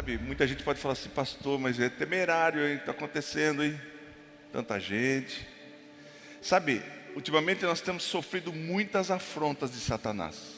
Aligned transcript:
Sabe, 0.00 0.16
muita 0.16 0.46
gente 0.46 0.62
pode 0.62 0.80
falar 0.80 0.94
assim, 0.94 1.10
pastor, 1.10 1.58
mas 1.58 1.78
é 1.78 1.90
temerário? 1.90 2.66
Está 2.66 2.90
acontecendo, 2.90 3.62
hein? 3.62 3.78
Tanta 4.50 4.80
gente. 4.80 5.46
Sabe, 6.40 6.82
ultimamente 7.14 7.66
nós 7.66 7.82
temos 7.82 8.04
sofrido 8.04 8.50
muitas 8.50 9.10
afrontas 9.10 9.72
de 9.72 9.78
Satanás. 9.78 10.54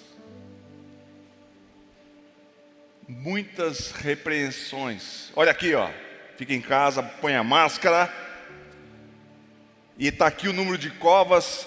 Muitas 3.08 3.90
repreensões. 3.90 5.32
Olha 5.34 5.50
aqui, 5.50 5.74
ó. 5.74 5.90
Fica 6.36 6.54
em 6.54 6.62
casa, 6.62 7.02
põe 7.02 7.34
a 7.34 7.42
máscara. 7.42 8.14
E 9.98 10.06
está 10.06 10.28
aqui 10.28 10.46
o 10.46 10.52
número 10.52 10.78
de 10.78 10.90
covas. 10.90 11.66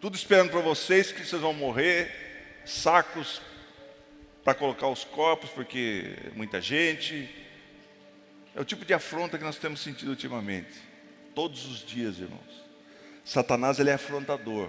Tudo 0.00 0.16
esperando 0.16 0.50
para 0.50 0.60
vocês 0.62 1.12
que 1.12 1.24
vocês 1.24 1.40
vão 1.40 1.54
morrer. 1.54 2.10
Sacos 2.66 3.40
para 4.44 4.54
colocar 4.54 4.88
os 4.88 5.04
corpos, 5.04 5.48
porque 5.50 6.16
muita 6.34 6.60
gente. 6.60 7.28
É 8.54 8.60
o 8.60 8.64
tipo 8.64 8.84
de 8.84 8.92
afronta 8.92 9.38
que 9.38 9.42
nós 9.42 9.56
temos 9.56 9.80
sentido 9.80 10.10
ultimamente. 10.10 10.78
Todos 11.34 11.66
os 11.66 11.84
dias, 11.84 12.18
irmãos. 12.18 12.62
Satanás 13.24 13.80
ele 13.80 13.90
é 13.90 13.94
afrontador. 13.94 14.68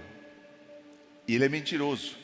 E 1.28 1.36
ele 1.36 1.46
é 1.46 1.50
mentiroso. 1.50 2.16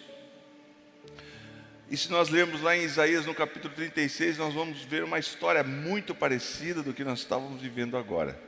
E 1.90 1.98
se 1.98 2.10
nós 2.10 2.30
lermos 2.30 2.62
lá 2.62 2.76
em 2.76 2.84
Isaías 2.84 3.26
no 3.26 3.36
capítulo 3.36 3.74
36, 3.74 4.38
nós 4.38 4.54
vamos 4.54 4.82
ver 4.84 5.04
uma 5.04 5.20
história 5.20 5.62
muito 5.62 6.16
parecida 6.16 6.82
do 6.82 6.94
que 6.94 7.04
nós 7.04 7.20
estávamos 7.20 7.62
vivendo 7.62 7.98
agora. 7.98 8.42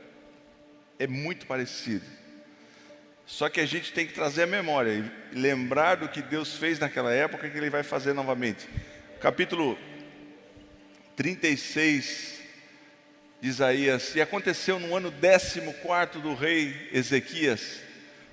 É 0.98 1.06
muito 1.06 1.46
parecido. 1.46 2.06
Só 3.26 3.50
que 3.50 3.60
a 3.60 3.66
gente 3.66 3.92
tem 3.92 4.06
que 4.06 4.14
trazer 4.14 4.44
a 4.44 4.46
memória 4.46 5.12
e 5.32 5.38
lembrar 5.38 5.96
do 5.96 6.08
que 6.08 6.22
Deus 6.22 6.56
fez 6.56 6.78
naquela 6.78 7.12
época 7.12 7.50
que 7.50 7.56
Ele 7.56 7.70
vai 7.70 7.82
fazer 7.82 8.14
novamente 8.14 8.66
capítulo 9.24 9.78
36 11.16 12.42
de 13.40 13.48
Isaías, 13.48 14.14
e 14.14 14.20
aconteceu 14.20 14.78
no 14.78 14.94
ano 14.94 15.10
14 15.10 16.20
do 16.20 16.34
rei 16.34 16.90
Ezequias. 16.92 17.80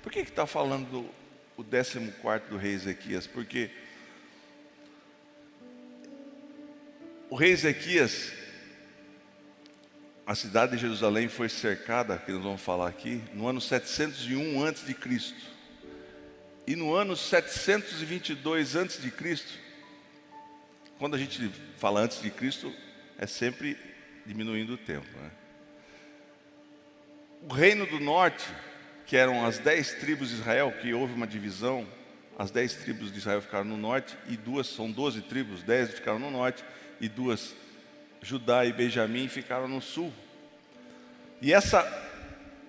Por 0.02 0.12
que 0.12 0.18
está 0.18 0.46
falando 0.46 0.90
do 0.90 1.10
o 1.56 1.64
14 1.64 2.10
do 2.50 2.58
rei 2.58 2.74
Ezequias? 2.74 3.26
Porque 3.26 3.70
o 7.30 7.36
rei 7.36 7.52
Ezequias, 7.52 8.30
a 10.26 10.34
cidade 10.34 10.72
de 10.72 10.78
Jerusalém 10.82 11.26
foi 11.26 11.48
cercada, 11.48 12.18
que 12.18 12.32
nós 12.32 12.42
vamos 12.42 12.60
falar 12.60 12.88
aqui, 12.88 13.22
no 13.32 13.48
ano 13.48 13.62
701 13.62 14.66
a.C. 14.66 15.34
E 16.66 16.76
no 16.76 16.94
ano 16.94 17.16
722 17.16 18.76
a.C., 18.76 19.61
quando 21.02 21.16
a 21.16 21.18
gente 21.18 21.50
fala 21.78 21.98
antes 21.98 22.22
de 22.22 22.30
Cristo, 22.30 22.72
é 23.18 23.26
sempre 23.26 23.76
diminuindo 24.24 24.74
o 24.74 24.78
tempo. 24.78 25.08
Né? 25.20 25.30
O 27.42 27.52
reino 27.52 27.84
do 27.86 27.98
norte, 27.98 28.48
que 29.04 29.16
eram 29.16 29.44
as 29.44 29.58
dez 29.58 29.94
tribos 29.94 30.28
de 30.28 30.36
Israel, 30.36 30.72
que 30.80 30.94
houve 30.94 31.12
uma 31.12 31.26
divisão, 31.26 31.88
as 32.38 32.52
dez 32.52 32.76
tribos 32.76 33.10
de 33.10 33.18
Israel 33.18 33.42
ficaram 33.42 33.64
no 33.64 33.76
norte, 33.76 34.16
e 34.28 34.36
duas, 34.36 34.68
são 34.68 34.92
doze 34.92 35.22
tribos, 35.22 35.64
dez 35.64 35.90
ficaram 35.90 36.20
no 36.20 36.30
norte, 36.30 36.64
e 37.00 37.08
duas, 37.08 37.52
Judá 38.22 38.64
e 38.64 38.72
Benjamim, 38.72 39.26
ficaram 39.26 39.66
no 39.66 39.82
sul. 39.82 40.12
E 41.40 41.52
essa, 41.52 41.84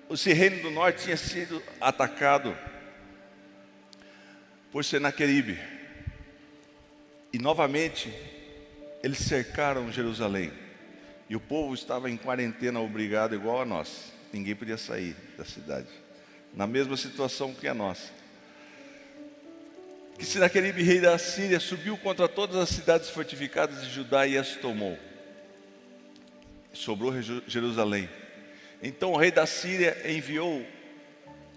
esse 0.09 0.33
reino 0.33 0.59
do 0.63 0.71
norte 0.71 1.03
tinha 1.03 1.17
sido 1.17 1.61
atacado 1.79 2.57
por 4.71 4.83
Senaqueribe. 4.83 5.82
E 7.33 7.39
novamente, 7.39 8.13
eles 9.03 9.17
cercaram 9.17 9.91
Jerusalém. 9.91 10.53
E 11.27 11.35
o 11.35 11.39
povo 11.39 11.73
estava 11.73 12.07
em 12.09 12.15
quarentena, 12.15 12.79
obrigado, 12.79 13.33
igual 13.33 13.59
a 13.59 13.65
nós. 13.65 14.13
Ninguém 14.31 14.55
podia 14.55 14.77
sair 14.77 15.15
da 15.35 15.43
cidade. 15.43 15.87
Na 16.53 16.67
mesma 16.67 16.95
situação 16.95 17.51
que 17.51 17.67
a 17.67 17.73
nossa. 17.73 18.11
Que 20.17 20.25
Sinaqueribe, 20.25 20.83
rei 20.83 21.01
da 21.01 21.17
Síria, 21.17 21.59
subiu 21.59 21.97
contra 21.97 22.27
todas 22.27 22.55
as 22.55 22.69
cidades 22.69 23.09
fortificadas 23.09 23.83
de 23.83 23.89
Judá 23.89 24.27
e 24.27 24.37
as 24.37 24.55
tomou. 24.55 24.95
Sobrou 26.71 27.19
Jerusalém. 27.47 28.07
Então 28.81 29.13
o 29.13 29.17
rei 29.17 29.31
da 29.31 29.47
Síria 29.47 29.97
enviou 30.05 30.63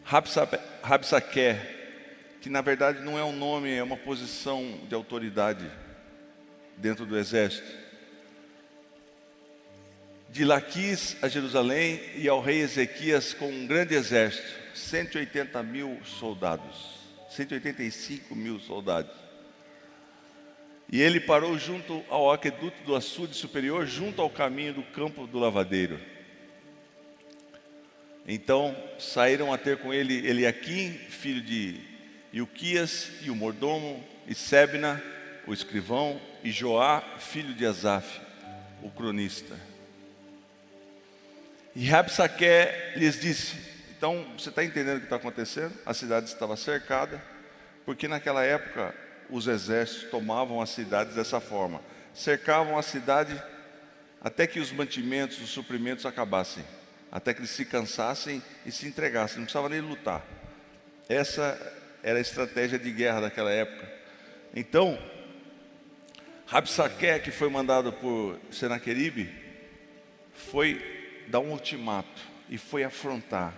Rabsaquer, 0.05 1.76
que 2.47 2.51
na 2.51 2.61
verdade 2.61 3.03
não 3.03 3.19
é 3.19 3.25
um 3.25 3.33
nome, 3.33 3.75
é 3.75 3.83
uma 3.83 3.97
posição 3.97 4.79
de 4.89 4.95
autoridade 4.95 5.69
dentro 6.77 7.05
do 7.05 7.19
exército. 7.19 7.67
De 10.29 10.45
Laquis 10.45 11.17
a 11.23 11.27
Jerusalém 11.27 12.01
e 12.15 12.29
ao 12.29 12.41
rei 12.41 12.61
Ezequias 12.61 13.35
com 13.35 13.49
um 13.49 13.67
grande 13.67 13.97
exército, 13.97 14.47
180 14.77 15.61
mil 15.65 15.99
soldados, 16.05 17.01
185 17.31 18.37
mil 18.37 18.61
soldados. 18.61 19.17
E 20.89 21.03
ele 21.03 21.19
parou 21.19 21.59
junto 21.59 22.05
ao 22.09 22.31
aqueduto 22.31 22.81
do 22.85 22.95
açude 22.95 23.35
superior, 23.35 23.87
junto 23.87 24.23
ao 24.23 24.31
caminho 24.31 24.73
do 24.73 24.85
campo 24.85 25.27
do 25.27 25.41
lavadeiro. 25.41 25.99
Então 28.25 28.77
saíram 29.01 29.53
a 29.53 29.59
ter 29.59 29.79
com 29.79 29.93
ele 29.93 30.29
Eliaquim, 30.29 30.93
filho 30.93 31.43
de 31.43 31.86
e 32.37 32.43
Uquias 32.43 33.13
e 33.23 33.31
o 33.31 33.35
mordomo, 33.35 34.05
e 34.27 34.35
Sebna, 34.35 35.03
o 35.47 35.55
escrivão, 35.55 36.21
e 36.45 36.53
Joá, 36.53 37.01
filho 37.19 37.55
de 37.55 37.65
Asaf, 37.65 38.21
o 38.83 38.91
cronista. 38.91 39.59
E 41.75 41.89
Rabsaque 41.89 42.45
lhes 42.95 43.19
disse: 43.19 43.57
Então, 43.97 44.27
você 44.37 44.51
está 44.51 44.63
entendendo 44.63 44.99
o 44.99 45.01
que 45.01 45.07
está 45.07 45.17
acontecendo? 45.17 45.73
A 45.87 45.95
cidade 45.95 46.27
estava 46.27 46.59
cercada, 46.59 47.25
porque 47.87 48.07
naquela 48.07 48.45
época 48.45 48.95
os 49.31 49.47
exércitos 49.47 50.11
tomavam 50.11 50.61
as 50.61 50.69
cidades 50.69 51.15
dessa 51.15 51.41
forma: 51.41 51.81
cercavam 52.13 52.77
a 52.77 52.83
cidade 52.83 53.43
até 54.21 54.47
que 54.47 54.61
os 54.61 54.71
mantimentos, 54.73 55.41
os 55.41 55.49
suprimentos 55.49 56.05
acabassem, 56.05 56.63
até 57.11 57.33
que 57.33 57.41
eles 57.41 57.51
se 57.51 57.65
cansassem 57.65 58.43
e 58.67 58.71
se 58.71 58.87
entregassem, 58.87 59.39
não 59.39 59.45
precisava 59.45 59.71
nem 59.71 59.81
lutar. 59.81 60.23
Essa 61.09 61.86
era 62.07 62.19
a 62.19 62.21
estratégia 62.21 62.79
de 62.79 62.93
guerra 62.93 63.23
daquela 63.23 63.51
época. 63.51 63.93
Então, 64.55 64.97
Rabsaque, 66.47 67.19
que 67.19 67.33
foi 67.33 67.51
mandado 67.51 67.93
por 67.93 68.39
Senaqueribe, 68.49 69.29
foi 70.33 71.27
dar 71.27 71.41
um 71.41 71.51
ultimato 71.51 72.23
e 72.49 72.57
foi 72.57 72.85
afrontar 72.85 73.53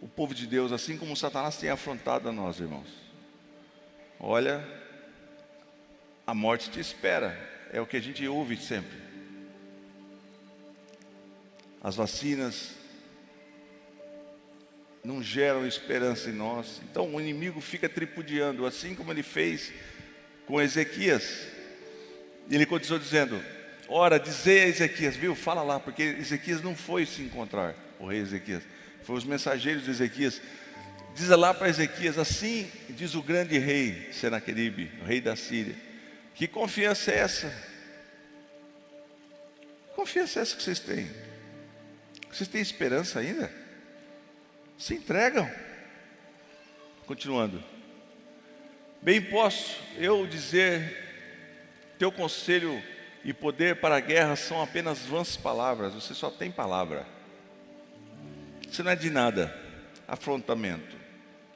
o 0.00 0.08
povo 0.08 0.34
de 0.34 0.44
Deus, 0.44 0.72
assim 0.72 0.98
como 0.98 1.16
Satanás 1.16 1.56
tem 1.56 1.70
afrontado 1.70 2.28
a 2.28 2.32
nós, 2.32 2.58
irmãos. 2.58 2.88
Olha, 4.18 4.66
a 6.26 6.34
morte 6.34 6.68
te 6.68 6.80
espera, 6.80 7.38
é 7.72 7.80
o 7.80 7.86
que 7.86 7.96
a 7.96 8.02
gente 8.02 8.26
ouve 8.26 8.56
sempre. 8.56 8.98
As 11.80 11.94
vacinas, 11.94 12.74
não 15.04 15.22
geram 15.22 15.66
esperança 15.66 16.30
em 16.30 16.32
nós. 16.32 16.80
Então 16.90 17.14
o 17.14 17.20
inimigo 17.20 17.60
fica 17.60 17.88
tripudiando, 17.88 18.64
assim 18.64 18.94
como 18.94 19.12
ele 19.12 19.22
fez 19.22 19.72
com 20.46 20.60
Ezequias. 20.60 21.46
Ele 22.50 22.66
continuou 22.66 23.00
dizendo: 23.00 23.42
Ora, 23.88 24.18
dizei 24.18 24.62
a 24.62 24.68
Ezequias, 24.68 25.16
viu? 25.16 25.34
Fala 25.34 25.62
lá, 25.62 25.80
porque 25.80 26.02
Ezequias 26.02 26.62
não 26.62 26.76
foi 26.76 27.04
se 27.04 27.22
encontrar, 27.22 27.74
o 27.98 28.06
rei 28.06 28.20
Ezequias. 28.20 28.62
Foi 29.02 29.16
os 29.16 29.24
mensageiros 29.24 29.84
de 29.84 29.90
Ezequias. 29.90 30.40
Diz 31.14 31.28
lá 31.28 31.52
para 31.52 31.68
Ezequias: 31.68 32.16
Assim 32.16 32.70
diz 32.90 33.14
o 33.14 33.22
grande 33.22 33.58
rei 33.58 34.08
Senaqueribe, 34.12 34.90
o 35.02 35.04
rei 35.04 35.20
da 35.20 35.34
Síria. 35.34 35.74
Que 36.34 36.46
confiança 36.46 37.10
é 37.10 37.18
essa? 37.18 37.72
Confiança 39.94 40.38
é 40.38 40.42
essa 40.42 40.56
que 40.56 40.62
vocês 40.62 40.78
têm? 40.78 41.10
Vocês 42.30 42.48
têm 42.48 42.62
esperança 42.62 43.18
ainda? 43.18 43.61
Se 44.82 44.94
entregam. 44.94 45.48
Continuando. 47.06 47.62
Bem 49.00 49.22
posso 49.22 49.80
eu 49.96 50.26
dizer, 50.26 51.94
teu 52.00 52.10
conselho 52.10 52.82
e 53.24 53.32
poder 53.32 53.76
para 53.76 53.96
a 53.96 54.00
guerra 54.00 54.34
são 54.34 54.60
apenas 54.60 54.98
vãs 55.06 55.36
palavras, 55.36 55.94
você 55.94 56.14
só 56.14 56.32
tem 56.32 56.50
palavra. 56.50 57.06
Você 58.68 58.82
não 58.82 58.90
é 58.90 58.96
de 58.96 59.08
nada. 59.08 59.56
Afrontamento. 60.08 60.96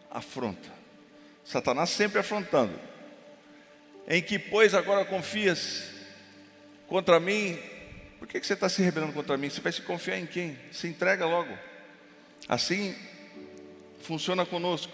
Afronta. 0.09 0.69
Satanás 1.45 1.91
sempre 1.91 2.21
afrontando. 2.21 2.79
Em 4.07 4.23
que, 4.23 4.39
pois, 4.39 4.73
agora 4.73 5.05
confias 5.05 5.91
contra 6.87 7.19
mim? 7.19 7.59
Por 8.21 8.29
que, 8.29 8.39
que 8.39 8.47
você 8.47 8.53
está 8.53 8.69
se 8.69 8.83
rebelando 8.83 9.13
contra 9.13 9.37
mim? 9.37 9.51
Você 9.51 9.61
vai 9.61 9.73
se 9.73 9.83
confiar 9.83 10.17
em 10.17 10.27
quem? 10.27 10.57
Se 10.71 10.87
entrega 10.87 11.27
logo. 11.27 11.59
Assim 12.49 12.95
funciona 14.07 14.47
conosco. 14.47 14.93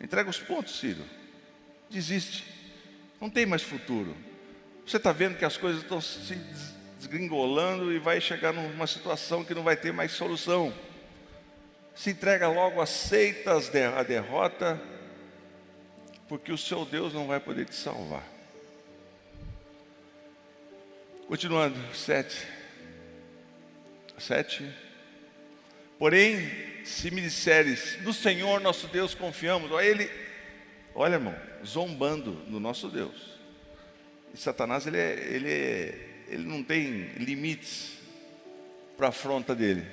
Entrega 0.00 0.30
os 0.30 0.38
pontos, 0.38 0.78
Ciro. 0.78 1.04
Desiste. 1.90 2.44
Não 3.20 3.28
tem 3.28 3.44
mais 3.44 3.62
futuro. 3.62 4.16
Você 4.86 4.98
está 4.98 5.10
vendo 5.10 5.36
que 5.36 5.44
as 5.44 5.56
coisas 5.56 5.82
estão 5.82 6.00
se 6.00 6.36
desgringolando 6.96 7.92
e 7.92 7.98
vai 7.98 8.20
chegar 8.20 8.52
numa 8.52 8.86
situação 8.86 9.44
que 9.44 9.54
não 9.54 9.62
vai 9.62 9.76
ter 9.76 9.92
mais 9.92 10.12
solução. 10.12 10.72
Se 11.94 12.10
entrega 12.10 12.48
logo, 12.48 12.80
aceita 12.80 13.52
a 13.98 14.02
derrota, 14.02 14.80
porque 16.28 16.52
o 16.52 16.58
seu 16.58 16.84
Deus 16.84 17.12
não 17.12 17.26
vai 17.26 17.40
poder 17.40 17.64
te 17.64 17.74
salvar. 17.74 18.22
Continuando, 21.26 21.76
sete. 21.94 22.46
Sete. 24.18 24.70
Porém, 25.98 26.75
se 26.86 27.10
me 27.10 27.20
disseres, 27.20 27.98
no 28.02 28.12
Senhor 28.12 28.60
nosso 28.60 28.86
Deus 28.86 29.12
confiamos, 29.12 29.72
olha 29.72 29.84
ele, 29.84 30.10
olha 30.94 31.14
irmão, 31.14 31.34
zombando 31.64 32.30
no 32.46 32.60
nosso 32.60 32.88
Deus. 32.88 33.36
E 34.32 34.38
Satanás 34.38 34.86
ele, 34.86 34.96
é, 34.96 35.28
ele, 35.30 35.50
é, 35.50 36.08
ele 36.28 36.44
não 36.44 36.62
tem 36.62 37.10
limites 37.18 37.94
para 38.96 39.06
a 39.06 39.08
afronta 39.08 39.54
dele. 39.54 39.84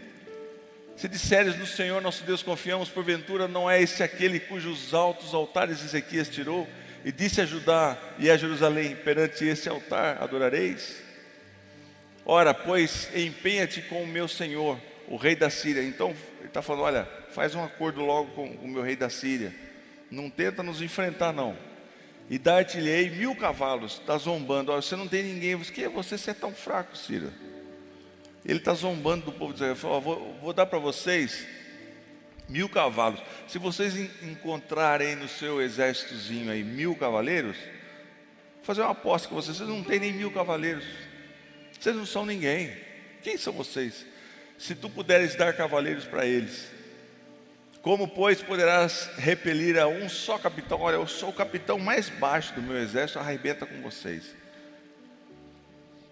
Se 0.95 1.07
disseres 1.07 1.57
no 1.57 1.65
Senhor 1.65 1.99
nosso 1.99 2.23
Deus 2.23 2.43
confiamos, 2.43 2.89
porventura 2.89 3.47
não 3.47 3.69
é 3.69 3.81
esse 3.81 4.03
aquele 4.03 4.39
cujos 4.39 4.93
altos 4.93 5.33
altares 5.33 5.83
Ezequias 5.83 6.29
tirou 6.29 6.69
e 7.03 7.11
disse 7.11 7.41
a 7.41 7.45
Judá 7.45 7.97
e 8.19 8.29
a 8.29 8.37
Jerusalém: 8.37 8.95
perante 8.95 9.43
esse 9.43 9.67
altar 9.67 10.21
adorareis? 10.21 11.01
Ora, 12.23 12.53
pois 12.53 13.09
empenha-te 13.15 13.81
com 13.81 14.03
o 14.03 14.07
meu 14.07 14.27
Senhor, 14.27 14.79
o 15.07 15.17
rei 15.17 15.35
da 15.35 15.49
Síria. 15.49 15.83
Então 15.83 16.15
ele 16.43 16.49
está 16.49 16.61
falando: 16.61 16.83
olha, 16.83 17.07
faz 17.31 17.55
um 17.55 17.63
acordo 17.63 18.01
logo 18.01 18.31
com 18.31 18.45
o 18.45 18.67
meu 18.67 18.83
rei 18.83 18.95
da 18.95 19.09
Síria. 19.09 19.53
Não 20.11 20.29
tenta 20.29 20.61
nos 20.61 20.81
enfrentar, 20.81 21.33
não 21.33 21.57
e 22.29 22.37
dar-te-ei 22.37 23.09
mil 23.09 23.35
cavalos. 23.35 23.99
Está 23.99 24.17
zombando. 24.17 24.71
Olha, 24.71 24.81
você 24.81 24.95
não 24.95 25.07
tem 25.07 25.23
ninguém. 25.23 25.57
Que 25.59 25.87
você, 25.87 26.17
você 26.17 26.31
é 26.31 26.33
tão 26.33 26.53
fraco, 26.53 26.97
Cira. 26.97 27.31
Ele 28.45 28.59
está 28.59 28.73
zombando 28.73 29.25
do 29.25 29.31
povo 29.31 29.53
de 29.53 29.57
Israel. 29.57 29.75
Falou, 29.75 30.01
vou, 30.01 30.37
vou 30.41 30.53
dar 30.53 30.65
para 30.65 30.79
vocês 30.79 31.45
mil 32.47 32.67
cavalos. 32.67 33.21
Se 33.47 33.57
vocês 33.57 33.95
encontrarem 34.23 35.15
no 35.15 35.27
seu 35.27 35.61
exércitozinho 35.61 36.51
aí 36.51 36.63
mil 36.63 36.95
cavaleiros, 36.95 37.57
vou 37.57 38.63
fazer 38.63 38.81
uma 38.81 38.91
aposta 38.91 39.27
com 39.27 39.35
vocês. 39.35 39.57
Vocês 39.57 39.69
não 39.69 39.83
têm 39.83 39.99
nem 39.99 40.13
mil 40.13 40.31
cavaleiros. 40.31 40.85
Vocês 41.79 41.95
não 41.95 42.05
são 42.05 42.25
ninguém. 42.25 42.75
Quem 43.21 43.37
são 43.37 43.53
vocês? 43.53 44.05
Se 44.63 44.73
tu 44.73 44.89
puderes 44.89 45.35
dar 45.35 45.51
cavaleiros 45.51 46.05
para 46.05 46.25
eles, 46.25 46.71
como, 47.81 48.07
pois, 48.07 48.41
poderás 48.41 49.09
repelir 49.17 49.77
a 49.77 49.87
um 49.87 50.07
só 50.07 50.37
capitão? 50.37 50.79
Olha, 50.79 50.95
eu 50.95 51.05
sou 51.05 51.31
o 51.31 51.33
capitão 51.33 51.77
mais 51.77 52.07
baixo 52.07 52.53
do 52.53 52.61
meu 52.61 52.77
exército, 52.77 53.19
arrebenta 53.19 53.65
com 53.65 53.81
vocês. 53.81 54.33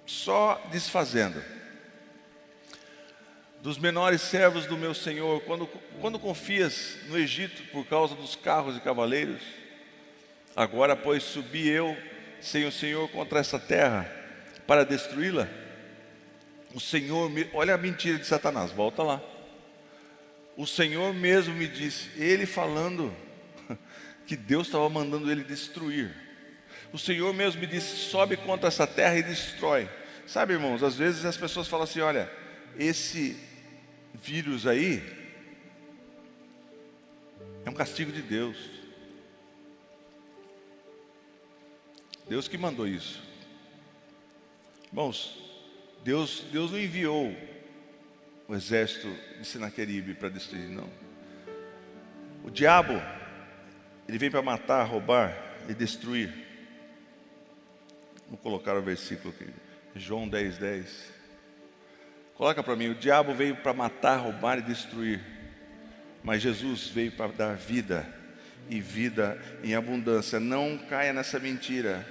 Só 0.06 0.62
desfazendo. 0.70 1.42
Dos 3.62 3.78
menores 3.78 4.20
servos 4.20 4.66
do 4.66 4.78
meu 4.78 4.94
senhor, 4.94 5.40
quando, 5.44 5.68
quando 6.02 6.20
confias 6.20 6.98
no 7.08 7.18
Egito 7.18 7.64
por 7.72 7.86
causa 7.86 8.16
dos 8.16 8.36
carros 8.36 8.76
e 8.76 8.82
cavaleiros, 8.82 9.42
agora, 10.54 10.94
pois, 10.94 11.24
subi 11.24 11.70
eu 11.70 11.96
sem 12.42 12.66
o 12.66 12.72
Senhor 12.72 13.08
contra 13.12 13.40
essa 13.40 13.58
terra 13.58 14.12
para 14.68 14.84
destruí-la. 14.84 15.48
O 16.74 16.80
Senhor, 16.80 17.30
me... 17.30 17.50
olha 17.54 17.76
a 17.76 17.78
mentira 17.78 18.18
de 18.18 18.26
Satanás, 18.26 18.72
volta 18.72 19.04
lá. 19.04 19.22
O 20.56 20.66
Senhor 20.66 21.14
mesmo 21.14 21.54
me 21.54 21.68
disse, 21.68 22.10
ele 22.16 22.46
falando 22.46 23.14
que 24.26 24.36
Deus 24.36 24.68
estava 24.68 24.90
mandando 24.90 25.32
ele 25.32 25.44
destruir. 25.44 26.14
O 26.94 26.98
Senhor 26.98 27.34
mesmo 27.34 27.62
me 27.62 27.68
disse: 27.68 27.96
sobe 27.96 28.38
contra 28.38 28.68
essa 28.68 28.86
terra 28.86 29.18
e 29.18 29.24
destrói. 29.24 29.90
Sabe, 30.28 30.54
irmãos, 30.54 30.84
às 30.84 30.96
vezes 30.96 31.26
as 31.26 31.38
pessoas 31.38 31.68
falam 31.68 31.84
assim: 31.84 32.02
olha, 32.02 32.32
esse 32.78 33.38
vírus 34.14 34.68
aí 34.68 35.02
é 37.66 37.70
um 37.70 37.74
castigo 37.74 38.12
de 38.12 38.22
Deus. 38.22 38.58
Deus 42.28 42.48
que 42.48 42.58
mandou 42.58 42.88
isso. 42.88 43.22
Irmãos, 44.88 45.51
Deus, 46.04 46.46
Deus 46.52 46.72
não 46.72 46.80
enviou 46.80 47.36
o 48.48 48.56
exército 48.56 49.08
de 49.40 49.46
Senaqueribe 49.46 50.14
para 50.14 50.30
destruir, 50.30 50.68
não. 50.68 50.90
O 52.44 52.50
diabo, 52.50 52.94
ele 54.08 54.18
vem 54.18 54.32
para 54.32 54.42
matar, 54.42 54.84
roubar 54.84 55.38
e 55.70 55.74
destruir. 55.74 56.34
Vou 58.28 58.38
colocar 58.38 58.76
o 58.76 58.82
versículo 58.82 59.34
aqui, 59.34 59.50
João 59.96 60.28
10, 60.28 60.58
10. 60.58 61.14
Coloca 62.36 62.64
para 62.64 62.76
mim, 62.76 62.90
o 62.90 62.96
diabo 62.96 63.34
veio 63.34 63.56
para 63.58 63.74
matar, 63.74 64.18
roubar 64.18 64.58
e 64.58 64.64
destruir, 64.64 65.22
mas 66.24 66.42
Jesus 66.42 66.88
veio 66.88 67.12
para 67.12 67.32
dar 67.32 67.56
vida 67.56 68.08
e 68.70 68.80
vida 68.80 69.40
em 69.64 69.76
abundância. 69.76 70.40
Não 70.40 70.78
caia 70.78 71.14
nessa 71.14 71.40
mentira. 71.40 72.06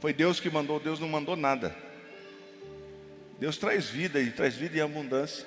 Foi 0.00 0.12
Deus 0.12 0.40
que 0.40 0.50
mandou, 0.50 0.78
Deus 0.78 1.00
não 1.00 1.08
mandou 1.08 1.36
nada. 1.36 1.74
Deus 3.38 3.56
traz 3.56 3.88
vida 3.88 4.20
e 4.20 4.30
traz 4.30 4.54
vida 4.54 4.78
em 4.78 4.80
abundância. 4.80 5.46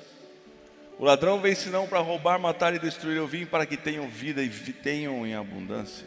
O 0.97 1.05
ladrão 1.05 1.39
vem 1.39 1.55
senão 1.55 1.87
para 1.87 1.99
roubar, 1.99 2.37
matar 2.39 2.73
e 2.75 2.79
destruir. 2.79 3.17
Eu 3.17 3.27
vim 3.27 3.45
para 3.45 3.65
que 3.65 3.77
tenham 3.77 4.07
vida 4.09 4.43
e 4.43 4.49
tenham 4.49 5.25
em 5.25 5.33
abundância. 5.33 6.05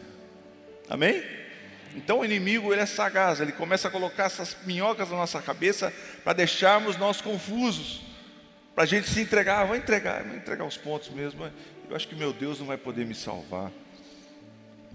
Amém? 0.89 1.23
Então 1.95 2.19
o 2.19 2.25
inimigo 2.25 2.71
ele 2.71 2.81
é 2.81 2.85
sagaz, 2.85 3.39
ele 3.39 3.51
começa 3.51 3.87
a 3.87 3.91
colocar 3.91 4.25
essas 4.25 4.57
minhocas 4.65 5.09
na 5.09 5.17
nossa 5.17 5.41
cabeça 5.41 5.93
para 6.23 6.33
deixarmos 6.33 6.97
nós 6.97 7.21
confusos, 7.21 8.01
para 8.73 8.83
a 8.83 8.87
gente 8.87 9.07
se 9.07 9.21
entregar, 9.21 9.65
vou 9.65 9.75
entregar, 9.75 10.23
vou 10.23 10.35
entregar 10.35 10.65
os 10.65 10.77
pontos 10.77 11.09
mesmo. 11.09 11.51
Eu 11.87 11.95
acho 11.95 12.07
que 12.07 12.15
meu 12.15 12.33
Deus 12.33 12.59
não 12.59 12.65
vai 12.65 12.77
poder 12.77 13.05
me 13.05 13.13
salvar. 13.13 13.71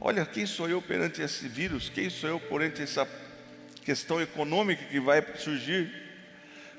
Olha, 0.00 0.26
quem 0.26 0.46
sou 0.46 0.68
eu 0.68 0.82
perante 0.82 1.22
esse 1.22 1.46
vírus? 1.48 1.88
Quem 1.88 2.10
sou 2.10 2.30
eu 2.30 2.40
perante 2.40 2.82
essa 2.82 3.06
questão 3.88 4.20
econômica 4.20 4.84
que 4.84 5.00
vai 5.00 5.24
surgir? 5.38 5.90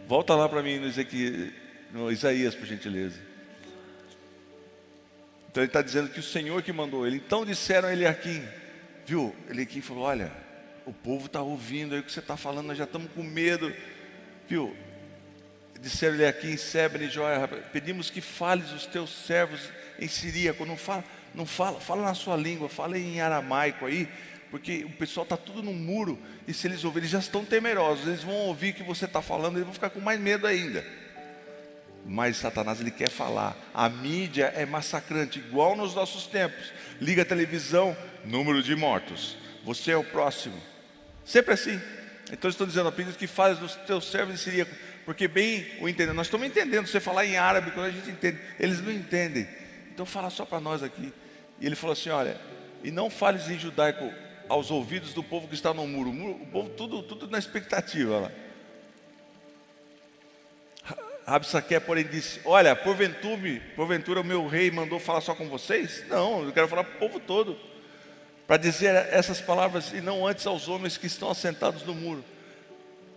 Volta 0.08 0.36
lá 0.36 0.48
para 0.48 0.62
mim 0.62 0.78
no, 0.78 0.86
Ezequiel, 0.86 1.52
no 1.92 2.12
Isaías, 2.12 2.54
por 2.54 2.68
gentileza. 2.68 3.20
Então 5.50 5.64
ele 5.64 5.70
está 5.70 5.82
dizendo 5.82 6.12
que 6.12 6.20
o 6.20 6.24
Senhor 6.24 6.62
que 6.62 6.72
mandou 6.72 7.08
ele. 7.08 7.16
Então 7.16 7.44
disseram 7.44 7.90
a 7.90 8.10
aqui, 8.10 8.44
viu? 9.08 9.36
Ele 9.50 9.64
aqui 9.64 9.82
falou: 9.82 10.04
Olha, 10.04 10.32
o 10.86 10.94
povo 10.94 11.26
está 11.26 11.42
ouvindo 11.42 11.96
aí 11.96 12.02
o 12.02 12.04
que 12.04 12.12
você 12.12 12.20
está 12.20 12.38
falando, 12.38 12.68
nós 12.68 12.78
já 12.78 12.84
estamos 12.84 13.12
com 13.14 13.24
medo, 13.24 13.74
viu? 14.48 14.78
Disseram 15.82 16.14
ele 16.14 16.28
aqui 16.28 16.46
em 16.46 16.58
Sebre 16.58 17.06
e 17.06 17.10
Joia, 17.10 17.48
pedimos 17.74 18.12
que 18.12 18.22
fales 18.22 18.72
os 18.72 18.86
teus 18.86 19.10
servos 19.26 19.68
em 19.98 20.08
siríaco, 20.08 20.64
não 20.64 20.78
fala, 20.78 21.04
não 21.34 21.48
fala, 21.48 21.80
fala 21.80 22.04
na 22.04 22.14
sua 22.14 22.36
língua, 22.36 22.70
fala 22.70 23.00
em 23.00 23.20
aramaico 23.20 23.88
aí, 23.88 24.08
porque 24.52 24.84
o 24.84 24.92
pessoal 24.92 25.24
está 25.24 25.38
tudo 25.38 25.62
no 25.62 25.74
muro, 25.74 26.18
e 26.48 26.54
se 26.54 26.68
eles 26.68 26.84
ouvirem, 26.84 27.04
eles 27.04 27.12
já 27.12 27.20
estão 27.20 27.46
temerosos, 27.46 28.08
eles 28.08 28.24
vão 28.24 28.34
ouvir 28.34 28.72
o 28.72 28.74
que 28.74 28.84
você 28.84 29.06
está 29.06 29.22
falando, 29.22 29.56
eles 29.56 29.66
vão 29.66 29.74
ficar 29.74 29.90
com 29.90 30.00
mais 30.00 30.20
medo 30.20 30.48
ainda. 30.48 30.84
Mas 32.06 32.38
Satanás 32.38 32.80
ele 32.80 32.92
quer 32.92 33.10
falar. 33.10 33.56
A 33.74 33.88
mídia 33.90 34.52
é 34.56 34.66
massacrante, 34.66 35.40
igual 35.40 35.76
nos 35.76 35.94
nossos 35.94 36.26
tempos. 36.26 36.72
Liga 37.00 37.22
a 37.22 37.26
televisão, 37.26 37.96
número 38.26 38.64
de 38.64 38.76
mortos. 38.76 39.38
Você 39.64 39.92
é 39.92 39.98
o 39.98 40.04
próximo. 40.04 40.60
Sempre 41.24 41.54
assim. 41.54 41.80
Então 42.32 42.50
estou 42.50 42.66
dizendo, 42.66 42.92
pedido 42.92 43.18
que 43.18 43.28
fales 43.28 43.60
dos 43.60 43.76
teus 43.76 44.10
servos 44.10 44.34
em 44.34 44.38
siríaco, 44.38 44.74
porque 45.06 45.28
bem 45.28 45.68
o 45.82 45.90
entendendo. 45.90 46.16
Nós 46.16 46.28
estamos 46.28 46.48
entendendo. 46.48 46.88
Você 46.88 47.00
falar 47.00 47.26
em 47.26 47.38
árabe, 47.38 47.72
quando 47.72 47.88
a 47.88 47.92
gente 47.92 48.10
entende, 48.10 48.40
eles 48.60 48.82
não 48.82 48.92
entendem. 48.92 49.48
Então 49.92 50.06
fala 50.06 50.30
só 50.30 50.46
para 50.46 50.60
nós 50.60 50.82
aqui. 50.82 51.14
E 51.60 51.66
ele 51.66 51.76
falou 51.76 51.94
assim: 51.94 52.10
olha, 52.10 52.40
e 52.84 52.92
não 52.92 53.10
fales 53.10 53.50
em 53.50 53.60
judaico 53.60 54.12
aos 54.50 54.72
ouvidos 54.72 55.14
do 55.14 55.24
povo 55.24 55.48
que 55.48 55.54
está 55.54 55.74
no 55.74 55.88
muro. 55.88 56.10
O 56.10 56.48
povo 56.48 56.70
tudo, 56.72 57.04
tudo 57.04 57.30
na 57.30 57.38
expectativa 57.38 58.20
lá. 58.20 58.32
Rabsaque, 61.26 61.80
porém, 61.80 62.06
disse: 62.06 62.42
Olha, 62.44 62.76
porventura, 62.76 63.62
porventura 63.76 64.22
o 64.22 64.24
meu 64.24 64.48
rei 64.48 64.72
mandou 64.72 65.00
falar 65.00 65.22
só 65.22 65.36
com 65.36 65.48
vocês? 65.48 66.04
Não, 66.10 66.44
eu 66.44 66.52
quero 66.52 66.68
falar 66.68 66.84
para 66.84 66.96
o 66.96 67.00
povo 67.00 67.20
todo. 67.20 67.58
Para 68.48 68.58
dizer 68.58 68.96
essas 69.12 69.40
palavras 69.40 69.94
e 69.94 70.02
não 70.02 70.26
antes 70.26 70.48
aos 70.48 70.68
homens 70.68 70.98
que 70.98 71.06
estão 71.06 71.30
assentados 71.30 71.84
no 71.84 71.94
muro. 71.94 72.26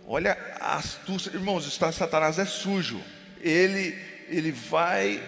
Olha 0.07 0.37
a 0.61 0.77
astúcia, 0.77 1.31
irmãos, 1.31 1.73
Satanás 1.73 2.39
é 2.39 2.45
sujo. 2.45 3.01
Ele, 3.41 3.99
ele 4.29 4.53
vai 4.53 5.23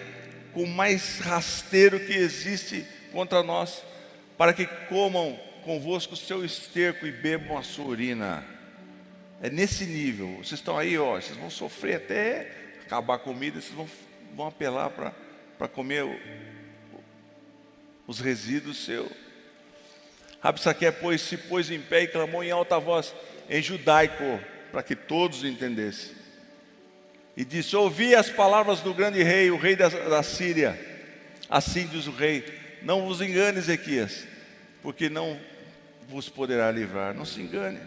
com 0.53 0.63
o 0.63 0.67
mais 0.67 1.19
rasteiro 1.19 1.99
que 1.99 2.13
existe 2.13 2.85
contra 3.11 3.41
nós, 3.41 3.81
para 4.37 4.53
que 4.53 4.67
comam 4.87 5.39
convosco 5.65 6.13
o 6.13 6.17
seu 6.17 6.45
esterco 6.45 7.07
e 7.07 7.11
bebam 7.11 7.57
a 7.57 7.63
sua 7.63 7.85
urina. 7.85 8.45
É 9.41 9.49
nesse 9.49 9.85
nível. 9.85 10.37
Vocês 10.37 10.59
estão 10.59 10.77
aí, 10.77 10.97
ó, 10.97 11.19
vocês 11.19 11.37
vão 11.37 11.49
sofrer 11.49 11.95
até 11.95 12.51
acabar 12.85 13.15
a 13.15 13.19
comida, 13.19 13.59
vocês 13.59 13.73
vão, 13.73 13.89
vão 14.35 14.47
apelar 14.47 14.91
para 14.91 15.67
comer 15.67 16.03
o, 16.03 16.15
os 18.07 18.19
resíduos 18.19 18.85
seu. 18.85 19.11
Rabsaque, 20.39 20.91
pois, 20.91 21.21
se 21.21 21.35
pôs 21.35 21.71
em 21.71 21.81
pé 21.81 22.03
e 22.03 22.07
clamou 22.07 22.43
em 22.43 22.51
alta 22.51 22.79
voz, 22.79 23.13
em 23.49 23.61
judaico, 23.61 24.39
para 24.71 24.83
que 24.83 24.95
todos 24.95 25.43
entendessem. 25.43 26.11
E 27.35 27.43
disse: 27.43 27.75
Ouvi 27.75 28.13
as 28.13 28.29
palavras 28.29 28.81
do 28.81 28.93
grande 28.93 29.23
rei, 29.23 29.49
o 29.49 29.57
rei 29.57 29.75
da, 29.75 29.89
da 29.89 30.21
Síria. 30.21 30.79
Assim 31.49 31.87
diz 31.87 32.05
o 32.05 32.11
rei: 32.11 32.45
Não 32.83 33.07
vos 33.07 33.19
engane, 33.19 33.57
Ezequias, 33.57 34.27
porque 34.83 35.09
não 35.09 35.39
vos 36.07 36.29
poderá 36.29 36.71
livrar. 36.71 37.13
Não 37.13 37.25
se 37.25 37.41
engane. 37.41 37.79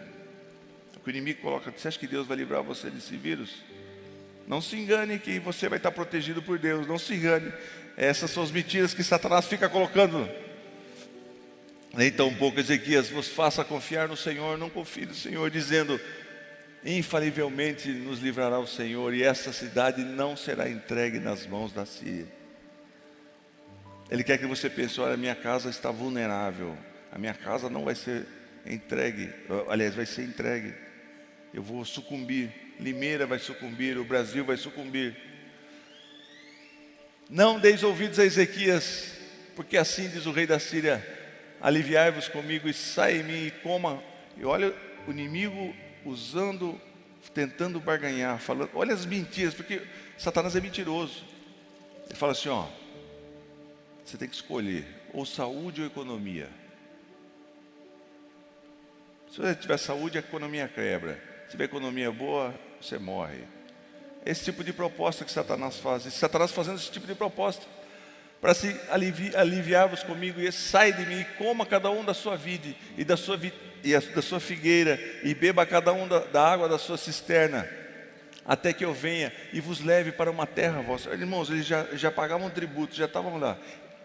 O 1.05 1.09
inimigo 1.09 1.41
coloca: 1.41 1.71
Você 1.71 1.87
acha 1.87 1.97
que 1.99 2.07
Deus 2.07 2.27
vai 2.27 2.37
livrar 2.37 2.61
você 2.61 2.89
desse 2.89 3.17
vírus? 3.17 3.63
Não 4.47 4.61
se 4.61 4.75
engane 4.75 5.17
que 5.17 5.39
você 5.39 5.67
vai 5.67 5.77
estar 5.77 5.91
protegido 5.91 6.41
por 6.41 6.59
Deus. 6.59 6.85
Não 6.87 6.99
se 6.99 7.15
engane. 7.15 7.51
Essas 7.97 8.31
são 8.31 8.43
as 8.43 8.51
mentiras 8.51 8.93
que 8.93 9.03
Satanás 9.03 9.45
fica 9.45 9.67
colocando. 9.67 10.29
Nem 11.93 12.11
tão 12.11 12.33
pouco 12.35 12.59
Ezequias 12.59 13.09
vos 13.09 13.27
faça 13.27 13.63
confiar 13.63 14.07
no 14.07 14.15
Senhor, 14.15 14.57
não 14.57 14.69
confie 14.69 15.05
no 15.05 15.15
Senhor, 15.15 15.49
dizendo: 15.49 15.99
infalivelmente 16.85 17.89
nos 17.89 18.19
livrará 18.19 18.59
o 18.59 18.67
Senhor, 18.67 19.13
e 19.13 19.23
essa 19.23 19.51
cidade 19.51 20.03
não 20.03 20.37
será 20.37 20.69
entregue 20.69 21.19
nas 21.19 21.45
mãos 21.47 21.73
da 21.73 21.85
Síria. 21.85 22.27
Ele 24.09 24.23
quer 24.23 24.37
que 24.37 24.45
você 24.45 24.69
pense: 24.69 25.01
olha, 25.01 25.17
minha 25.17 25.35
casa 25.35 25.69
está 25.69 25.91
vulnerável, 25.91 26.77
a 27.11 27.17
minha 27.17 27.33
casa 27.33 27.69
não 27.69 27.85
vai 27.85 27.95
ser 27.95 28.25
entregue, 28.65 29.29
aliás, 29.67 29.95
vai 29.95 30.05
ser 30.05 30.23
entregue. 30.23 30.73
Eu 31.53 31.63
vou 31.63 31.83
sucumbir, 31.83 32.51
Limeira 32.79 33.25
vai 33.25 33.39
sucumbir, 33.39 33.97
o 33.97 34.03
Brasil 34.05 34.45
vai 34.45 34.57
sucumbir. 34.57 35.15
Não 37.29 37.59
deis 37.59 37.83
ouvidos 37.83 38.19
a 38.19 38.25
Ezequias, 38.25 39.13
porque 39.55 39.77
assim 39.77 40.07
diz 40.09 40.25
o 40.25 40.31
rei 40.31 40.45
da 40.45 40.59
Síria: 40.59 41.05
aliviai-vos 41.59 42.27
comigo 42.27 42.69
e 42.69 42.73
sai 42.73 43.19
em 43.19 43.23
mim 43.23 43.47
e 43.47 43.51
coma. 43.51 44.01
E 44.37 44.45
olha 44.45 44.73
o 45.07 45.11
inimigo 45.11 45.75
usando, 46.05 46.79
tentando 47.33 47.79
barganhar, 47.79 48.39
falando, 48.39 48.71
olha 48.73 48.93
as 48.93 49.05
mentiras, 49.05 49.53
porque 49.53 49.81
Satanás 50.17 50.55
é 50.55 50.61
mentiroso. 50.61 51.23
Ele 52.05 52.17
fala 52.17 52.31
assim: 52.31 52.49
ó, 52.49 52.67
você 54.05 54.17
tem 54.17 54.27
que 54.27 54.35
escolher 54.35 54.85
ou 55.13 55.25
saúde 55.25 55.81
ou 55.81 55.87
economia. 55.87 56.49
Se 59.31 59.39
você 59.39 59.53
tiver 59.53 59.77
saúde, 59.77 60.17
a 60.17 60.21
economia 60.21 60.67
quebra. 60.67 61.19
Se 61.45 61.51
tiver 61.51 61.65
economia 61.65 62.11
boa, 62.11 62.53
você 62.81 62.97
morre. 62.97 63.43
Esse 64.25 64.45
tipo 64.45 64.63
de 64.63 64.73
proposta 64.73 65.23
que 65.23 65.31
Satanás 65.31 65.77
faz. 65.77 66.05
E 66.05 66.11
Satanás 66.11 66.51
fazendo 66.51 66.77
esse 66.77 66.91
tipo 66.91 67.05
de 67.05 67.13
proposta. 67.13 67.65
Para 68.41 68.53
se 68.53 68.75
alivi 68.89 69.35
aliviar-vos 69.35 70.01
comigo, 70.01 70.39
e 70.39 70.51
sai 70.51 70.93
de 70.93 71.05
mim 71.05 71.19
e 71.19 71.25
coma 71.37 71.65
cada 71.65 71.91
um 71.91 72.05
da 72.05 72.13
sua 72.13 72.37
vida 72.37 72.73
e 72.97 73.03
da 73.03 73.17
sua, 73.17 73.37
e 73.83 73.97
da 73.99 74.21
sua 74.21 74.39
figueira, 74.39 74.97
e 75.23 75.33
beba 75.33 75.65
cada 75.65 75.91
um 75.91 76.07
da, 76.07 76.19
da 76.19 76.47
água 76.47 76.69
da 76.69 76.77
sua 76.77 76.97
cisterna, 76.97 77.67
até 78.45 78.71
que 78.71 78.85
eu 78.85 78.93
venha 78.93 79.33
e 79.51 79.59
vos 79.59 79.81
leve 79.81 80.13
para 80.13 80.31
uma 80.31 80.47
terra 80.47 80.81
vossa. 80.81 81.09
Irmãos, 81.09 81.49
eles 81.49 81.65
já, 81.65 81.85
já 81.93 82.09
pagavam 82.09 82.49
tributo, 82.49 82.95
já 82.95 83.05
estavam 83.05 83.37
lá. 83.37 83.57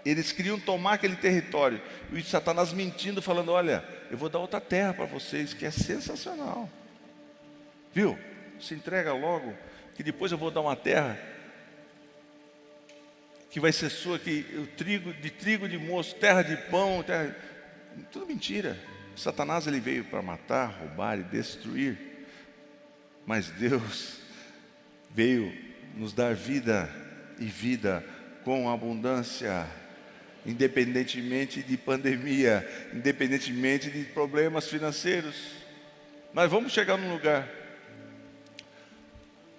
Eles 0.05 0.33
queriam 0.33 0.61
tomar 0.61 0.95
aquele 0.95 1.17
território. 1.17 1.81
E 2.13 2.23
Satanás 2.23 2.73
mentindo, 2.73 3.23
falando: 3.23 3.51
Olha, 3.53 3.85
eu 4.11 4.19
vou 4.19 4.29
dar 4.29 4.39
outra 4.39 4.61
terra 4.61 4.93
para 4.93 5.07
vocês, 5.07 5.55
que 5.55 5.65
é 5.65 5.71
sensacional. 5.71 6.69
Viu? 7.93 8.19
Se 8.61 8.75
entrega 8.75 9.13
logo, 9.13 9.55
que 9.95 10.03
depois 10.03 10.31
eu 10.31 10.39
vou 10.39 10.51
dar 10.51 10.61
uma 10.61 10.77
terra 10.77 11.19
que 13.51 13.61
vai 13.61 13.73
ser 13.73 13.89
sua, 13.89 14.19
que 14.19 14.45
o 14.59 14.67
trigo 14.77 15.13
de 15.15 15.31
trigo 15.31 15.69
de 15.69 15.79
moço, 15.79 16.15
terra 16.17 16.43
de 16.43 16.57
pão, 16.69 17.03
terra, 17.03 17.35
tudo 18.11 18.27
mentira. 18.27 18.77
Satanás 19.17 19.67
ele 19.67 19.79
veio 19.79 20.05
para 20.05 20.21
matar, 20.21 20.67
roubar 20.67 21.19
e 21.19 21.23
destruir. 21.23 21.97
Mas 23.25 23.49
Deus 23.51 24.19
veio 25.11 25.53
nos 25.97 26.13
dar 26.13 26.35
vida 26.35 26.91
e 27.39 27.45
vida 27.45 28.05
com 28.45 28.69
abundância 28.69 29.67
independentemente 30.45 31.63
de 31.63 31.77
pandemia, 31.77 32.69
independentemente 32.93 33.91
de 33.91 34.05
problemas 34.05 34.69
financeiros. 34.69 35.35
Mas 36.33 36.51
vamos 36.51 36.73
chegar 36.73 36.97
num 36.99 37.13
lugar. 37.13 37.49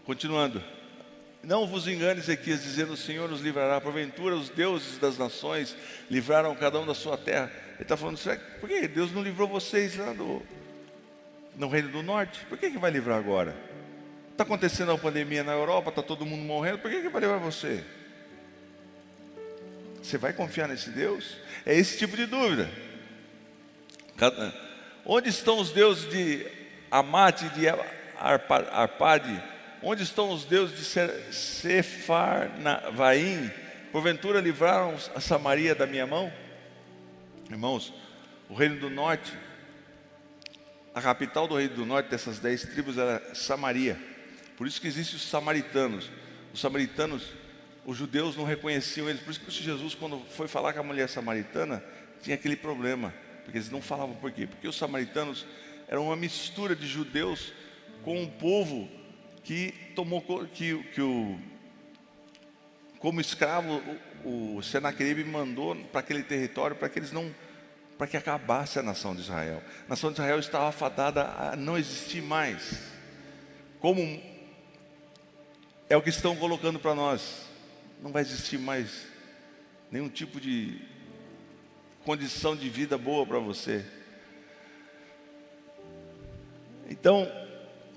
Continuando. 0.06 0.64
Não 1.42 1.68
vos 1.68 1.88
enganes, 1.88 2.24
Ezequias, 2.24 2.64
dizendo: 2.64 2.94
O 2.94 2.98
Senhor 2.98 3.30
nos 3.30 3.42
livrará. 3.42 3.80
Porventura, 3.80 4.36
os 4.36 4.50
deuses 4.50 4.98
das 4.98 5.18
nações 5.18 5.76
livraram 6.10 6.56
cada 6.56 6.80
um 6.80 6.86
da 6.86 6.94
sua 6.94 7.18
terra. 7.18 7.52
Ele 7.74 7.84
está 7.84 7.96
falando: 7.96 8.20
por 8.60 8.68
que 8.68 8.88
Deus 8.88 9.12
não 9.12 9.22
livrou 9.22 9.48
vocês 9.48 9.96
lá 9.96 10.14
no, 10.14 10.42
no 11.56 11.68
Reino 11.68 11.90
do 11.90 12.02
Norte? 12.02 12.44
Por 12.46 12.58
que, 12.58 12.72
que 12.72 12.78
vai 12.78 12.92
livrar 12.92 13.18
agora? 13.18 13.56
Está 14.32 14.44
acontecendo 14.44 14.90
uma 14.90 14.98
pandemia 14.98 15.44
na 15.44 15.54
Europa, 15.54 15.90
está 15.90 16.02
todo 16.02 16.26
mundo 16.26 16.44
morrendo, 16.44 16.80
por 16.80 16.92
que, 16.92 17.02
que 17.02 17.10
vai 17.10 17.22
livrar 17.22 17.40
você? 17.40 17.82
Você 20.06 20.18
vai 20.20 20.34
confiar 20.34 20.68
nesse 20.68 20.92
Deus? 20.92 21.38
É 21.66 21.76
esse 21.76 21.98
tipo 21.98 22.16
de 22.16 22.28
dúvida. 22.28 22.70
Onde 25.04 25.30
estão 25.30 25.58
os 25.58 25.72
deuses 25.72 26.08
de 26.12 26.46
Amate, 26.92 27.50
de 27.50 27.68
Arpade? 28.16 29.44
Onde 29.82 30.04
estão 30.04 30.30
os 30.30 30.46
deuses 30.46 30.78
de 30.78 30.86
Sefarnavaim? 31.34 33.52
Porventura 33.92 34.40
livraram 34.40 34.96
a 35.16 35.20
Samaria 35.20 35.74
da 35.74 35.88
minha 35.88 36.06
mão? 36.06 36.32
Irmãos, 37.50 37.92
o 38.48 38.54
reino 38.54 38.80
do 38.80 38.92
norte, 38.92 39.34
a 40.94 41.02
capital 41.02 41.48
do 41.48 41.58
reino 41.58 41.74
do 41.74 41.86
norte 41.86 42.10
dessas 42.10 42.38
dez 42.38 42.62
tribos 42.62 43.00
era 43.00 43.34
Samaria. 43.34 43.98
Por 44.56 44.68
isso 44.68 44.80
que 44.80 44.88
existem 44.88 45.16
os 45.16 45.28
samaritanos. 45.28 46.12
Os 46.54 46.62
samaritanos 46.62 47.24
os 47.86 47.96
judeus 47.96 48.36
não 48.36 48.44
reconheciam 48.44 49.08
eles. 49.08 49.22
Por 49.22 49.32
isso 49.32 49.40
que 49.40 49.52
Jesus, 49.52 49.94
quando 49.94 50.20
foi 50.32 50.48
falar 50.48 50.74
com 50.74 50.80
a 50.80 50.84
mulher 50.84 51.08
samaritana, 51.08 51.84
tinha 52.22 52.36
aquele 52.36 52.56
problema, 52.56 53.14
porque 53.44 53.58
eles 53.58 53.70
não 53.70 53.82
falavam 53.82 54.16
por 54.16 54.32
quê? 54.32 54.48
Porque 54.48 54.68
os 54.68 54.76
samaritanos 54.76 55.46
eram 55.88 56.08
uma 56.08 56.16
mistura 56.16 56.76
de 56.76 56.88
judeus 56.88 57.54
com 58.04 58.20
um 58.20 58.28
povo 58.28 58.90
que 59.44 59.74
tomou 59.96 60.22
que, 60.48 60.84
que 60.84 61.02
o 61.02 61.40
como 62.98 63.22
escravo 63.22 63.84
o, 64.24 64.58
o 64.58 64.64
Senaqueribe 64.64 65.24
mandou 65.24 65.76
para 65.92 66.00
aquele 66.00 66.24
território 66.24 66.76
para 66.76 66.90
que 66.90 66.98
eles 66.98 67.12
não 67.12 67.34
para 67.98 68.08
que 68.08 68.18
acabasse 68.18 68.80
a 68.80 68.84
nação 68.84 69.16
de 69.16 69.22
Israel. 69.22 69.64
A 69.86 69.90
nação 69.90 70.12
de 70.12 70.20
Israel 70.20 70.40
estava 70.40 70.72
fadada 70.72 71.24
a 71.24 71.56
não 71.56 71.78
existir 71.78 72.22
mais. 72.22 72.92
Como 73.80 74.22
é 75.90 75.96
o 75.96 76.02
que 76.02 76.10
estão 76.10 76.36
colocando 76.36 76.78
para 76.80 76.94
nós 76.94 77.45
não 78.06 78.12
vai 78.12 78.22
existir 78.22 78.60
mais 78.60 79.08
nenhum 79.90 80.08
tipo 80.08 80.40
de 80.40 80.80
condição 82.04 82.56
de 82.56 82.70
vida 82.70 83.00
boa 83.00 83.26
para 83.26 83.40
você. 83.40 83.84
Então, 86.88 87.28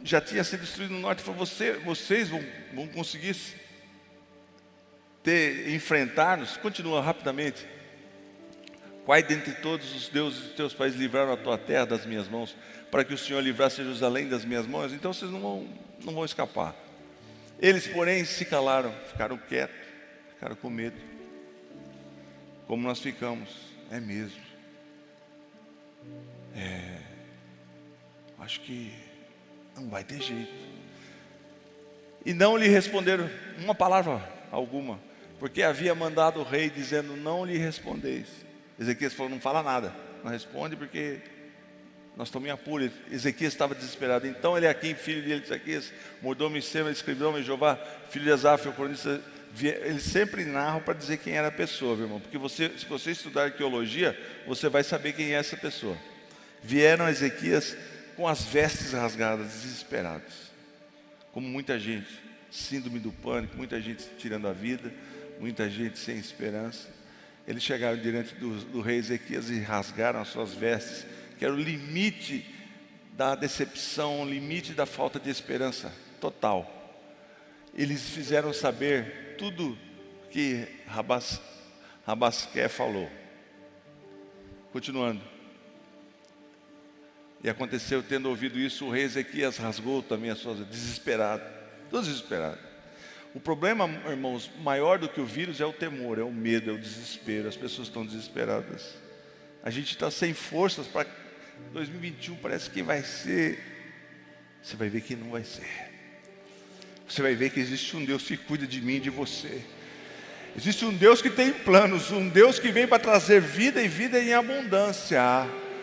já 0.02 0.18
tinha 0.18 0.42
sido 0.42 0.60
destruído 0.60 0.94
no 0.94 1.00
norte, 1.00 1.20
falou, 1.20 1.44
você, 1.44 1.74
vocês 1.74 2.30
vão, 2.30 2.42
vão 2.72 2.88
conseguir 2.88 3.36
ter, 5.22 5.68
enfrentar-nos, 5.74 6.56
continua 6.56 7.02
rapidamente. 7.02 7.68
Quais 9.04 9.26
dentre 9.26 9.56
todos 9.56 9.94
os 9.94 10.08
deuses 10.08 10.40
dos 10.40 10.52
teus 10.54 10.72
pais 10.72 10.96
livraram 10.96 11.34
a 11.34 11.36
tua 11.36 11.58
terra 11.58 11.84
das 11.84 12.06
minhas 12.06 12.26
mãos, 12.28 12.56
para 12.90 13.04
que 13.04 13.12
o 13.12 13.18
Senhor 13.18 13.42
livrasse 13.42 13.76
Jerusalém 13.82 14.26
das 14.26 14.42
minhas 14.42 14.66
mãos? 14.66 14.90
Então 14.94 15.12
vocês 15.12 15.30
não 15.30 15.40
vão, 15.42 15.68
não 16.02 16.14
vão 16.14 16.24
escapar. 16.24 16.74
Eles, 17.60 17.86
porém, 17.86 18.24
se 18.24 18.46
calaram, 18.46 18.90
ficaram 19.10 19.36
quietos 19.36 19.87
ficaram 20.38 20.54
com 20.54 20.70
medo. 20.70 20.96
Como 22.68 22.86
nós 22.86 23.00
ficamos, 23.00 23.48
é 23.90 23.98
mesmo. 23.98 24.40
É, 26.54 26.98
acho 28.38 28.60
que 28.60 28.94
não 29.76 29.88
vai 29.88 30.04
ter 30.04 30.22
jeito. 30.22 30.52
E 32.24 32.32
não 32.32 32.56
lhe 32.56 32.68
responderam 32.68 33.28
uma 33.58 33.74
palavra 33.74 34.22
alguma, 34.52 35.00
porque 35.40 35.60
havia 35.62 35.92
mandado 35.92 36.38
o 36.38 36.44
rei 36.44 36.70
dizendo: 36.70 37.16
Não 37.16 37.44
lhe 37.44 37.58
respondeis. 37.58 38.28
Ezequias 38.78 39.14
falou: 39.14 39.30
Não 39.30 39.40
fala 39.40 39.60
nada, 39.60 39.92
não 40.22 40.30
responde 40.30 40.76
porque 40.76 41.20
nós 42.16 42.28
estamos 42.28 42.48
em 42.48 42.52
apuro. 42.52 42.88
Ezequias 43.10 43.52
estava 43.52 43.74
desesperado. 43.74 44.26
Então 44.26 44.56
ele 44.56 44.66
é 44.66 44.70
aqui, 44.70 44.94
filho 44.94 45.22
de 45.22 45.32
Ezequias, 45.32 45.92
mordomo 46.22 46.56
em 46.56 46.60
Sema, 46.60 46.92
escrivão 46.92 47.36
em 47.36 47.42
Jeová, 47.42 47.76
filho 48.08 48.26
de 48.26 48.32
Asaf, 48.32 48.68
o 48.68 48.72
cronista 48.72 49.20
eles 49.60 50.02
sempre 50.02 50.44
narram 50.44 50.80
para 50.80 50.94
dizer 50.94 51.18
quem 51.18 51.34
era 51.34 51.48
a 51.48 51.52
pessoa, 51.52 51.96
meu 51.96 52.04
irmão, 52.04 52.20
porque 52.20 52.38
você, 52.38 52.70
se 52.76 52.86
você 52.86 53.10
estudar 53.12 53.44
arqueologia, 53.44 54.18
você 54.46 54.68
vai 54.68 54.84
saber 54.84 55.12
quem 55.14 55.34
é 55.34 55.38
essa 55.38 55.56
pessoa. 55.56 55.96
Vieram 56.62 57.06
a 57.06 57.10
Ezequias 57.10 57.76
com 58.16 58.26
as 58.26 58.44
vestes 58.44 58.92
rasgadas, 58.92 59.46
desesperados, 59.46 60.52
como 61.32 61.48
muita 61.48 61.78
gente, 61.78 62.08
síndrome 62.50 62.98
do 62.98 63.12
pânico, 63.12 63.56
muita 63.56 63.80
gente 63.80 64.04
tirando 64.18 64.48
a 64.48 64.52
vida, 64.52 64.92
muita 65.38 65.68
gente 65.68 65.98
sem 65.98 66.18
esperança. 66.18 66.88
eles 67.46 67.62
chegaram 67.62 67.96
diante 67.96 68.34
do, 68.34 68.56
do 68.64 68.80
rei 68.80 68.98
Ezequias 68.98 69.50
e 69.50 69.60
rasgaram 69.60 70.20
as 70.20 70.28
suas 70.28 70.52
vestes, 70.52 71.06
que 71.38 71.44
era 71.44 71.54
o 71.54 71.56
limite 71.56 72.44
da 73.16 73.34
decepção, 73.34 74.22
o 74.22 74.28
limite 74.28 74.72
da 74.72 74.86
falta 74.86 75.18
de 75.18 75.30
esperança 75.30 75.92
total. 76.20 76.74
Eles 77.74 78.10
fizeram 78.10 78.52
saber 78.52 79.27
tudo 79.38 79.78
que 80.30 80.66
Rabas, 80.86 81.40
Rabasqué 82.04 82.68
falou. 82.68 83.08
Continuando. 84.72 85.22
E 87.42 87.48
aconteceu, 87.48 88.02
tendo 88.02 88.28
ouvido 88.28 88.58
isso, 88.58 88.86
o 88.86 88.90
rei 88.90 89.04
Ezequias 89.04 89.56
rasgou 89.56 90.02
também 90.02 90.28
as 90.28 90.38
suas 90.38 90.58
desesperado, 90.68 91.44
desesperado. 91.90 92.58
O 93.32 93.38
problema, 93.38 93.88
irmãos, 94.08 94.50
maior 94.58 94.98
do 94.98 95.08
que 95.08 95.20
o 95.20 95.26
vírus 95.26 95.60
é 95.60 95.64
o 95.64 95.72
temor, 95.72 96.18
é 96.18 96.22
o 96.22 96.32
medo, 96.32 96.70
é 96.70 96.72
o 96.72 96.78
desespero. 96.78 97.48
As 97.48 97.56
pessoas 97.56 97.86
estão 97.86 98.04
desesperadas. 98.04 98.96
A 99.62 99.70
gente 99.70 99.92
está 99.92 100.10
sem 100.10 100.34
forças 100.34 100.88
para 100.88 101.06
2021. 101.72 102.36
Parece 102.36 102.68
que 102.70 102.82
vai 102.82 103.02
ser. 103.02 103.62
Você 104.60 104.76
vai 104.76 104.88
ver 104.88 105.02
que 105.02 105.14
não 105.14 105.30
vai 105.30 105.44
ser. 105.44 105.87
Você 107.08 107.22
vai 107.22 107.34
ver 107.34 107.50
que 107.50 107.58
existe 107.58 107.96
um 107.96 108.04
Deus 108.04 108.22
que 108.24 108.36
cuida 108.36 108.66
de 108.66 108.80
mim 108.80 108.96
e 108.96 109.00
de 109.00 109.10
você. 109.10 109.62
Existe 110.56 110.84
um 110.84 110.92
Deus 110.92 111.22
que 111.22 111.30
tem 111.30 111.52
planos, 111.52 112.10
um 112.10 112.28
Deus 112.28 112.58
que 112.58 112.70
vem 112.70 112.86
para 112.86 112.98
trazer 112.98 113.40
vida 113.40 113.80
e 113.80 113.88
vida 113.88 114.20
em 114.20 114.34
abundância. 114.34 115.22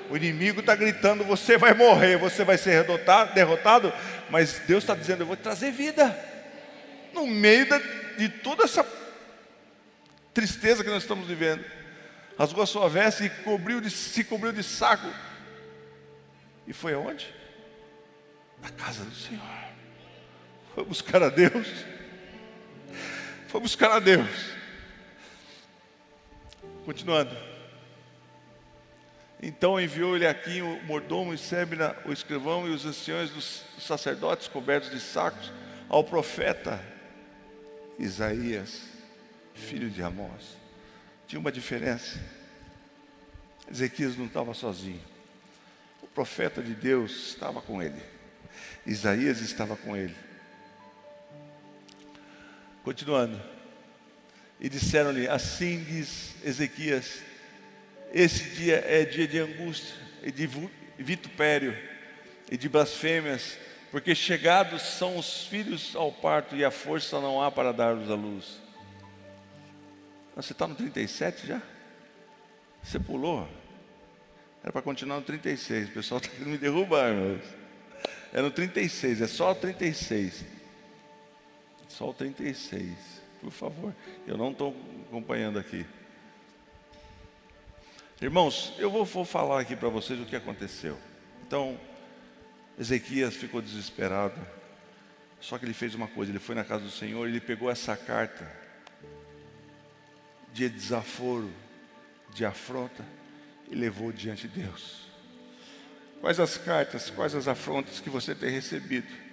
O 0.09 0.15
inimigo 0.15 0.59
está 0.59 0.75
gritando: 0.75 1.23
você 1.23 1.57
vai 1.57 1.73
morrer, 1.73 2.17
você 2.17 2.43
vai 2.43 2.57
ser 2.57 2.85
derrotado, 3.33 3.91
mas 4.29 4.59
Deus 4.67 4.83
está 4.83 4.93
dizendo: 4.93 5.21
eu 5.21 5.27
vou 5.27 5.37
trazer 5.37 5.71
vida 5.71 6.15
no 7.13 7.25
meio 7.25 7.65
de 8.17 8.29
toda 8.29 8.65
essa 8.65 8.85
tristeza 10.33 10.83
que 10.83 10.89
nós 10.89 11.03
estamos 11.03 11.27
vivendo. 11.27 11.63
Rasgou 12.37 12.61
a 12.61 12.67
sua 12.67 12.89
veste 12.89 13.23
e 13.23 13.29
cobriu 13.29 13.79
de, 13.79 13.89
se 13.89 14.23
cobriu 14.23 14.51
de 14.51 14.61
saco. 14.61 15.07
E 16.67 16.73
foi 16.73 16.93
aonde? 16.93 17.33
Na 18.61 18.69
casa 18.69 19.05
do 19.05 19.15
Senhor. 19.15 19.74
Foi 20.75 20.83
buscar 20.83 21.23
a 21.23 21.29
Deus. 21.29 21.85
Foi 23.47 23.61
buscar 23.61 23.91
a 23.93 23.99
Deus. 23.99 24.27
Continuando. 26.83 27.33
Então 29.41 29.79
enviou-lhe 29.79 30.27
aqui 30.27 30.61
o 30.61 30.83
mordomo 30.83 31.33
e 31.33 31.37
Sebna, 31.37 31.95
o 32.03 32.11
escrivão 32.11 32.67
e 32.67 32.71
os 32.71 32.85
anciões 32.85 33.29
dos 33.29 33.63
sacerdotes 33.79 34.49
cobertos 34.49 34.91
de 34.91 34.99
sacos 34.99 35.49
ao 35.87 36.03
profeta 36.03 36.83
Isaías, 37.97 38.81
filho 39.53 39.89
de 39.89 40.03
Amós. 40.03 40.57
Tinha 41.25 41.39
uma 41.39 41.53
diferença. 41.53 42.19
Ezequias 43.71 44.17
não 44.17 44.25
estava 44.25 44.53
sozinho. 44.53 45.01
O 46.01 46.07
profeta 46.07 46.61
de 46.61 46.75
Deus 46.75 47.29
estava 47.29 47.61
com 47.61 47.81
ele. 47.81 48.01
Isaías 48.85 49.39
estava 49.39 49.77
com 49.77 49.95
ele. 49.95 50.24
Continuando. 52.85 53.41
E 54.59 54.69
disseram-lhe: 54.69 55.27
Assim 55.27 55.83
diz 55.83 56.35
Ezequias: 56.45 57.23
Esse 58.13 58.51
dia 58.51 58.81
é 58.87 59.03
dia 59.03 59.27
de 59.27 59.39
angústia 59.39 59.95
e 60.23 60.31
de 60.31 60.47
vitupério 60.97 61.75
e 62.49 62.55
de 62.55 62.69
blasfêmias 62.69 63.57
porque 63.91 64.13
chegados 64.13 64.81
são 64.81 65.17
os 65.17 65.45
filhos 65.45 65.95
ao 65.95 66.11
parto 66.11 66.55
e 66.55 66.65
a 66.65 66.69
força 66.69 67.19
não 67.21 67.41
há 67.41 67.49
para 67.49 67.71
dar-los 67.71 68.11
à 68.11 68.15
luz. 68.15 68.61
Você 70.35 70.51
está 70.51 70.67
no 70.67 70.75
37 70.75 71.47
já? 71.47 71.61
Você 72.83 72.99
pulou? 72.99 73.47
Era 74.61 74.71
para 74.71 74.81
continuar 74.81 75.15
no 75.15 75.21
36. 75.21 75.89
O 75.89 75.91
pessoal 75.93 76.19
está 76.19 76.29
querendo 76.29 76.49
me 76.49 76.57
derrubar, 76.59 77.09
irmãos. 77.09 77.45
É 78.33 78.41
no 78.41 78.51
36, 78.51 79.21
é 79.21 79.27
só 79.27 79.53
o 79.53 79.55
36. 79.55 80.54
Só 81.97 82.09
o 82.09 82.13
36. 82.13 82.93
Por 83.39 83.51
favor. 83.51 83.95
Eu 84.27 84.35
não 84.37 84.51
estou 84.51 84.75
acompanhando 85.07 85.57
aqui. 85.57 85.85
Irmãos, 88.21 88.73
eu 88.77 88.89
vou, 88.91 89.05
vou 89.05 89.23
falar 89.23 89.61
aqui 89.61 89.77
para 89.77 89.87
vocês 89.87 90.19
o 90.19 90.25
que 90.25 90.35
aconteceu. 90.35 90.97
Então, 91.47 91.79
Ezequias 92.77 93.35
ficou 93.35 93.61
desesperado. 93.61 94.35
Só 95.39 95.57
que 95.57 95.63
ele 95.63 95.73
fez 95.73 95.95
uma 95.95 96.07
coisa: 96.07 96.31
ele 96.31 96.39
foi 96.39 96.53
na 96.53 96.65
casa 96.65 96.83
do 96.83 96.91
Senhor, 96.91 97.27
ele 97.27 97.39
pegou 97.39 97.71
essa 97.71 97.95
carta 97.95 98.45
de 100.51 100.67
desaforo, 100.67 101.51
de 102.33 102.45
afronta, 102.45 103.05
e 103.69 103.75
levou 103.75 104.11
diante 104.11 104.49
de 104.49 104.63
Deus. 104.63 105.05
Quais 106.19 106.41
as 106.41 106.57
cartas, 106.57 107.09
quais 107.09 107.35
as 107.35 107.47
afrontas 107.47 108.01
que 108.01 108.09
você 108.09 108.35
tem 108.35 108.49
recebido? 108.49 109.24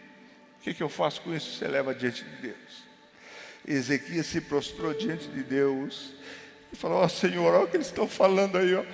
O 0.63 0.65
que, 0.65 0.73
que 0.73 0.83
eu 0.83 0.89
faço 0.89 1.21
com 1.23 1.35
isso? 1.35 1.59
Você 1.59 1.67
leva 1.67 1.93
diante 1.93 2.23
de 2.23 2.37
Deus. 2.37 2.85
Ezequias 3.67 4.27
se 4.27 4.41
prostrou 4.41 4.95
diante 4.95 5.27
de 5.27 5.43
Deus 5.43 6.13
e 6.73 6.77
falou: 6.77 6.99
Ó 6.99 7.05
oh, 7.05 7.09
Senhor, 7.09 7.53
olha 7.53 7.65
o 7.65 7.69
que 7.69 7.77
eles 7.77 7.89
estão 7.89 8.07
falando 8.07 8.57
aí, 8.57 8.73
ó. 8.73 8.85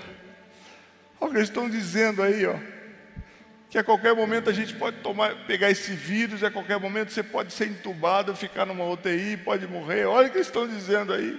Olha 1.20 1.28
o 1.28 1.30
que 1.30 1.36
eles 1.36 1.50
estão 1.50 1.68
dizendo 1.68 2.22
aí, 2.22 2.46
ó 2.46 2.58
que 3.70 3.76
a 3.76 3.84
qualquer 3.84 4.14
momento 4.14 4.48
a 4.48 4.52
gente 4.52 4.74
pode 4.74 4.98
tomar, 5.00 5.46
pegar 5.46 5.70
esse 5.70 5.92
vírus, 5.92 6.42
a 6.42 6.50
qualquer 6.50 6.80
momento 6.80 7.12
você 7.12 7.22
pode 7.22 7.52
ser 7.52 7.68
entubado, 7.68 8.34
ficar 8.34 8.64
numa 8.64 8.88
UTI, 8.88 9.36
pode 9.36 9.66
morrer. 9.66 10.06
Olha 10.06 10.28
o 10.28 10.32
que 10.32 10.38
estão 10.38 10.66
dizendo 10.66 11.12
aí, 11.12 11.38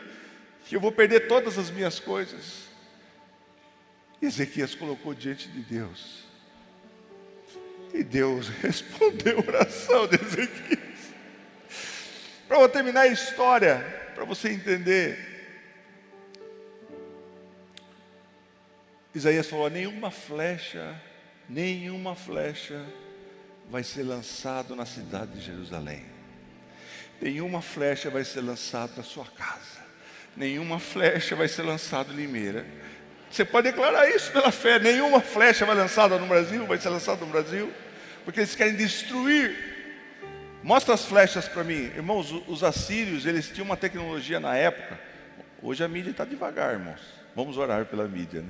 que 0.65 0.75
eu 0.75 0.79
vou 0.79 0.91
perder 0.91 1.21
todas 1.27 1.57
as 1.57 1.71
minhas 1.71 1.99
coisas. 1.99 2.69
Ezequias 4.21 4.75
colocou 4.75 5.13
diante 5.15 5.47
de 5.47 5.61
Deus. 5.61 6.28
E 7.93 8.03
Deus 8.03 8.49
respondeu 8.61 9.39
a 9.39 9.49
oração 9.49 10.07
de 10.07 10.15
Ezequias. 10.15 10.79
Para 12.47 12.69
terminar 12.69 13.01
a 13.01 13.07
história, 13.07 13.77
para 14.15 14.25
você 14.25 14.49
entender. 14.49 15.27
Isaías 19.13 19.47
falou: 19.47 19.69
nenhuma 19.69 20.11
flecha 20.11 20.99
nenhuma 21.49 22.15
flecha 22.15 22.85
vai 23.69 23.83
ser 23.83 24.03
lançada 24.03 24.75
na 24.75 24.85
cidade 24.85 25.33
de 25.33 25.41
Jerusalém. 25.41 26.05
Nenhuma 27.19 27.61
flecha 27.61 28.09
vai 28.09 28.23
ser 28.23 28.41
lançada 28.41 28.93
na 28.97 29.03
sua 29.03 29.25
casa. 29.25 29.79
Nenhuma 30.37 30.79
flecha 30.79 31.35
vai 31.35 31.47
ser 31.47 31.63
lançada 31.63 32.13
em 32.13 32.15
Limeira. 32.15 32.65
Você 33.29 33.45
pode 33.45 33.69
declarar 33.69 34.09
isso 34.09 34.31
pela 34.31 34.51
fé. 34.51 34.79
Nenhuma 34.79 35.21
flecha 35.21 35.65
vai 35.65 35.75
lançada 35.75 36.17
no 36.17 36.27
Brasil, 36.27 36.65
vai 36.65 36.77
ser 36.77 36.89
lançada 36.89 37.23
no 37.23 37.31
Brasil, 37.31 37.71
porque 38.25 38.39
eles 38.39 38.55
querem 38.55 38.75
destruir. 38.75 39.55
Mostra 40.63 40.93
as 40.93 41.05
flechas 41.05 41.47
para 41.47 41.63
mim, 41.63 41.91
irmãos. 41.95 42.31
Os 42.47 42.63
assírios 42.63 43.25
eles 43.25 43.49
tinham 43.49 43.65
uma 43.65 43.77
tecnologia 43.77 44.39
na 44.39 44.55
época. 44.55 44.99
Hoje 45.61 45.83
a 45.83 45.87
mídia 45.87 46.11
está 46.11 46.25
devagar, 46.25 46.73
irmãos. 46.73 47.01
Vamos 47.35 47.57
orar 47.57 47.85
pela 47.85 48.07
mídia, 48.07 48.41
né? 48.41 48.49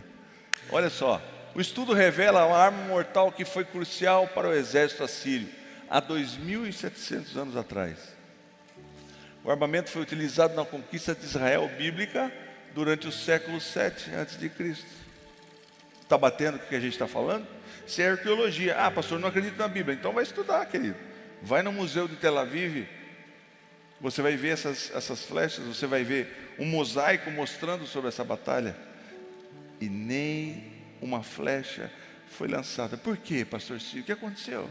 Olha 0.71 0.89
só, 0.89 1.21
o 1.53 1.61
estudo 1.61 1.93
revela 1.93 2.45
uma 2.45 2.57
arma 2.57 2.83
mortal 2.83 3.31
que 3.31 3.43
foi 3.43 3.65
crucial 3.65 4.27
para 4.27 4.47
o 4.47 4.53
exército 4.53 5.03
assírio 5.03 5.49
há 5.89 6.01
2.700 6.01 7.35
anos 7.35 7.57
atrás. 7.57 7.97
O 9.43 9.49
armamento 9.49 9.89
foi 9.89 10.01
utilizado 10.01 10.55
na 10.55 10.63
conquista 10.63 11.15
de 11.15 11.25
Israel 11.25 11.69
bíblica 11.77 12.31
durante 12.73 13.07
o 13.07 13.11
século 13.11 13.59
7 13.59 14.11
a.C. 14.15 14.75
Está 16.01 16.17
batendo 16.17 16.55
o 16.55 16.59
que 16.59 16.75
a 16.75 16.79
gente 16.79 16.93
está 16.93 17.07
falando? 17.07 17.45
Isso 17.85 18.01
é 18.01 18.09
arqueologia. 18.09 18.75
Ah, 18.77 18.89
pastor, 18.89 19.19
não 19.19 19.27
acredito 19.27 19.57
na 19.57 19.67
Bíblia. 19.67 19.95
Então 19.95 20.13
vai 20.13 20.23
estudar, 20.23 20.65
querido. 20.65 20.95
Vai 21.41 21.61
no 21.61 21.71
museu 21.71 22.07
de 22.07 22.15
Tel 22.15 22.37
Aviv. 22.37 22.87
Você 24.01 24.21
vai 24.21 24.35
ver 24.35 24.49
essas, 24.49 24.91
essas 24.95 25.23
flechas, 25.23 25.65
você 25.65 25.85
vai 25.85 26.03
ver 26.03 26.55
um 26.57 26.65
mosaico 26.65 27.29
mostrando 27.31 27.85
sobre 27.85 28.07
essa 28.07 28.23
batalha. 28.23 28.75
E 29.79 29.89
nem 29.89 30.71
uma 31.01 31.21
flecha 31.21 31.91
foi 32.27 32.47
lançada. 32.47 32.97
Por 32.97 33.17
quê, 33.17 33.43
pastor? 33.45 33.77
O 33.77 34.03
que 34.03 34.11
aconteceu? 34.11 34.69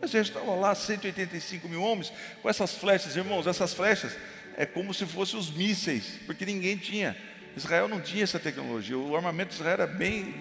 O 0.00 0.04
exército 0.04 0.38
estava 0.38 0.54
lá, 0.56 0.74
185 0.74 1.68
mil 1.68 1.82
homens, 1.82 2.12
com 2.42 2.48
essas 2.48 2.76
flechas, 2.76 3.16
irmãos, 3.16 3.46
essas 3.46 3.72
flechas 3.72 4.16
é 4.56 4.64
como 4.64 4.94
se 4.94 5.04
fossem 5.04 5.38
os 5.38 5.50
mísseis, 5.50 6.18
porque 6.24 6.46
ninguém 6.46 6.76
tinha. 6.78 7.14
Israel 7.54 7.88
não 7.88 8.00
tinha 8.00 8.24
essa 8.24 8.38
tecnologia, 8.38 8.96
o 8.96 9.14
armamento 9.14 9.50
de 9.50 9.56
Israel 9.56 9.74
era 9.74 9.86
bem, 9.86 10.34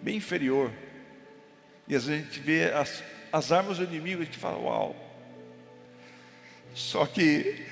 bem 0.00 0.16
inferior. 0.16 0.72
E 1.88 1.94
às 1.94 2.04
vezes 2.06 2.22
a 2.22 2.24
gente 2.24 2.40
vê 2.40 2.72
as, 2.72 3.02
as 3.32 3.52
armas 3.52 3.78
do 3.78 3.84
inimigo, 3.84 4.22
a 4.22 4.24
gente 4.24 4.38
fala, 4.38 4.56
uau. 4.58 4.96
Só 6.74 7.06
que 7.06 7.66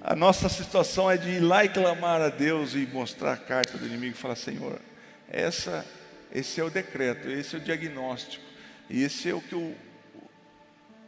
a 0.00 0.16
nossa 0.16 0.48
situação 0.48 1.08
é 1.08 1.16
de 1.16 1.30
ir 1.30 1.40
lá 1.40 1.64
e 1.64 1.68
clamar 1.68 2.20
a 2.20 2.28
Deus 2.28 2.74
e 2.74 2.88
mostrar 2.92 3.34
a 3.34 3.36
carta 3.36 3.78
do 3.78 3.86
inimigo 3.86 4.16
e 4.16 4.18
falar, 4.18 4.36
Senhor, 4.36 4.80
essa, 5.28 5.86
esse 6.32 6.60
é 6.60 6.64
o 6.64 6.70
decreto, 6.70 7.28
esse 7.30 7.54
é 7.54 7.58
o 7.58 7.62
diagnóstico, 7.62 8.44
e 8.90 9.04
esse 9.04 9.28
é 9.28 9.34
o 9.34 9.40
que 9.40 9.54
o, 9.54 9.74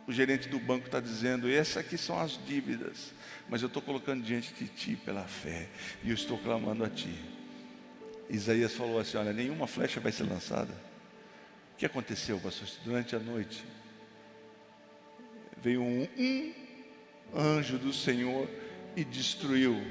o 0.06 0.12
gerente 0.12 0.48
do 0.48 0.58
banco 0.58 0.86
está 0.86 1.00
dizendo: 1.00 1.50
essas 1.50 1.78
aqui 1.78 1.96
são 1.96 2.18
as 2.18 2.38
dívidas, 2.46 3.12
mas 3.48 3.62
eu 3.62 3.68
estou 3.68 3.82
colocando 3.82 4.22
diante 4.22 4.52
de 4.54 4.68
ti 4.68 4.96
pela 4.96 5.24
fé, 5.24 5.68
e 6.02 6.10
eu 6.10 6.14
estou 6.14 6.38
clamando 6.38 6.84
a 6.84 6.88
ti. 6.88 7.14
Isaías 8.28 8.74
falou 8.74 8.98
assim: 8.98 9.16
Olha, 9.16 9.32
nenhuma 9.32 9.66
flecha 9.66 10.00
vai 10.00 10.12
ser 10.12 10.24
lançada. 10.24 10.72
O 11.74 11.76
que 11.76 11.86
aconteceu, 11.86 12.38
pastor? 12.38 12.68
Durante 12.84 13.16
a 13.16 13.18
noite, 13.18 13.64
veio 15.60 15.82
um, 15.82 16.08
um 16.16 16.54
anjo 17.34 17.78
do 17.78 17.92
Senhor 17.92 18.48
e 18.96 19.04
destruiu 19.04 19.84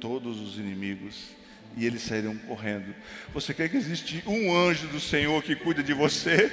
todos 0.00 0.40
os 0.40 0.56
inimigos 0.56 1.42
e 1.76 1.86
eles 1.86 2.02
saíram 2.02 2.36
correndo. 2.36 2.94
Você 3.32 3.54
crê 3.54 3.68
que 3.68 3.76
existe 3.76 4.22
um 4.26 4.54
anjo 4.54 4.88
do 4.88 5.00
Senhor 5.00 5.42
que 5.42 5.56
cuida 5.56 5.82
de 5.82 5.92
você? 5.92 6.50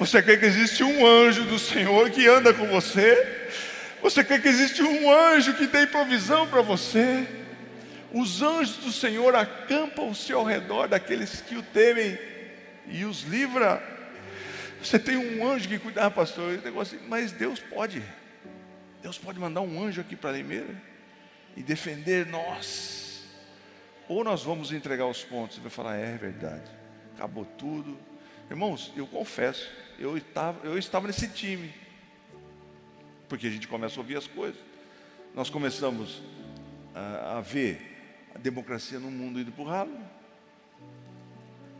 Você 0.00 0.22
crê 0.22 0.38
que 0.38 0.46
existe 0.46 0.82
um 0.82 1.06
anjo 1.06 1.44
do 1.44 1.58
Senhor 1.58 2.08
que 2.08 2.26
anda 2.26 2.54
com 2.54 2.66
você? 2.68 3.50
Você 4.00 4.24
crê 4.24 4.38
que 4.38 4.48
existe 4.48 4.82
um 4.82 5.12
anjo 5.12 5.52
que 5.52 5.66
tem 5.66 5.86
provisão 5.86 6.48
para 6.48 6.62
você? 6.62 7.28
Os 8.10 8.40
anjos 8.40 8.78
do 8.78 8.90
Senhor 8.90 9.36
acampam-se 9.36 10.32
ao 10.32 10.42
redor 10.42 10.88
daqueles 10.88 11.42
que 11.42 11.54
o 11.54 11.62
temem 11.62 12.18
e 12.86 13.04
os 13.04 13.24
livra. 13.24 13.82
Você 14.82 14.98
tem 14.98 15.18
um 15.18 15.46
anjo 15.46 15.68
que 15.68 15.78
cuida, 15.78 16.06
ah, 16.06 16.10
pastor, 16.10 16.58
negócio, 16.64 16.98
mas 17.06 17.30
Deus 17.30 17.60
pode. 17.60 18.02
Deus 19.02 19.18
pode 19.18 19.38
mandar 19.38 19.60
um 19.60 19.84
anjo 19.84 20.00
aqui 20.00 20.16
para 20.16 20.32
Limeira 20.32 20.74
e 21.54 21.62
defender 21.62 22.24
nós. 22.24 23.22
Ou 24.08 24.24
nós 24.24 24.42
vamos 24.42 24.72
entregar 24.72 25.04
os 25.04 25.22
pontos 25.22 25.58
e 25.58 25.60
vai 25.60 25.70
falar, 25.70 25.98
é, 25.98 26.14
é 26.14 26.16
verdade, 26.16 26.70
acabou 27.14 27.44
tudo. 27.44 27.98
Irmãos, 28.50 28.92
eu 28.96 29.06
confesso, 29.06 29.70
eu 30.00 30.16
estava, 30.16 30.66
eu 30.66 30.78
estava 30.78 31.06
nesse 31.06 31.28
time. 31.28 31.72
Porque 33.28 33.46
a 33.46 33.50
gente 33.50 33.68
começa 33.68 33.96
a 33.96 34.02
ouvir 34.02 34.16
as 34.16 34.26
coisas. 34.26 34.60
Nós 35.34 35.50
começamos 35.50 36.22
a, 36.94 37.36
a 37.36 37.40
ver 37.42 38.30
a 38.34 38.38
democracia 38.38 38.98
no 38.98 39.10
mundo 39.10 39.38
indo 39.38 39.52
para 39.52 39.62
o 39.62 39.66
ralo. 39.66 40.00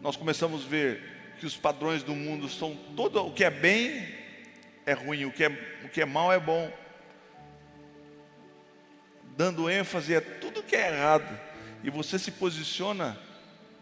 Nós 0.03 0.17
começamos 0.17 0.65
a 0.65 0.69
ver 0.69 1.03
que 1.41 1.47
os 1.47 1.57
padrões 1.57 2.03
do 2.03 2.15
mundo 2.15 2.49
são 2.49 2.77
todo 2.95 3.27
o 3.27 3.33
que 3.33 3.43
é 3.43 3.51
bem 3.51 4.21
é 4.85 4.93
ruim, 4.93 5.25
o 5.25 5.33
que 5.33 5.45
é, 5.45 5.49
o 5.85 5.89
que 5.89 6.03
é 6.03 6.05
mal 6.05 6.33
é 6.33 6.39
bom. 6.39 6.71
Dando 9.37 9.71
ênfase 9.71 10.15
a 10.15 10.21
tudo 10.21 10.63
que 10.63 10.77
é 10.77 10.93
errado. 10.93 11.39
E 11.83 11.89
você 11.89 12.19
se 12.19 12.31
posiciona, 12.33 13.19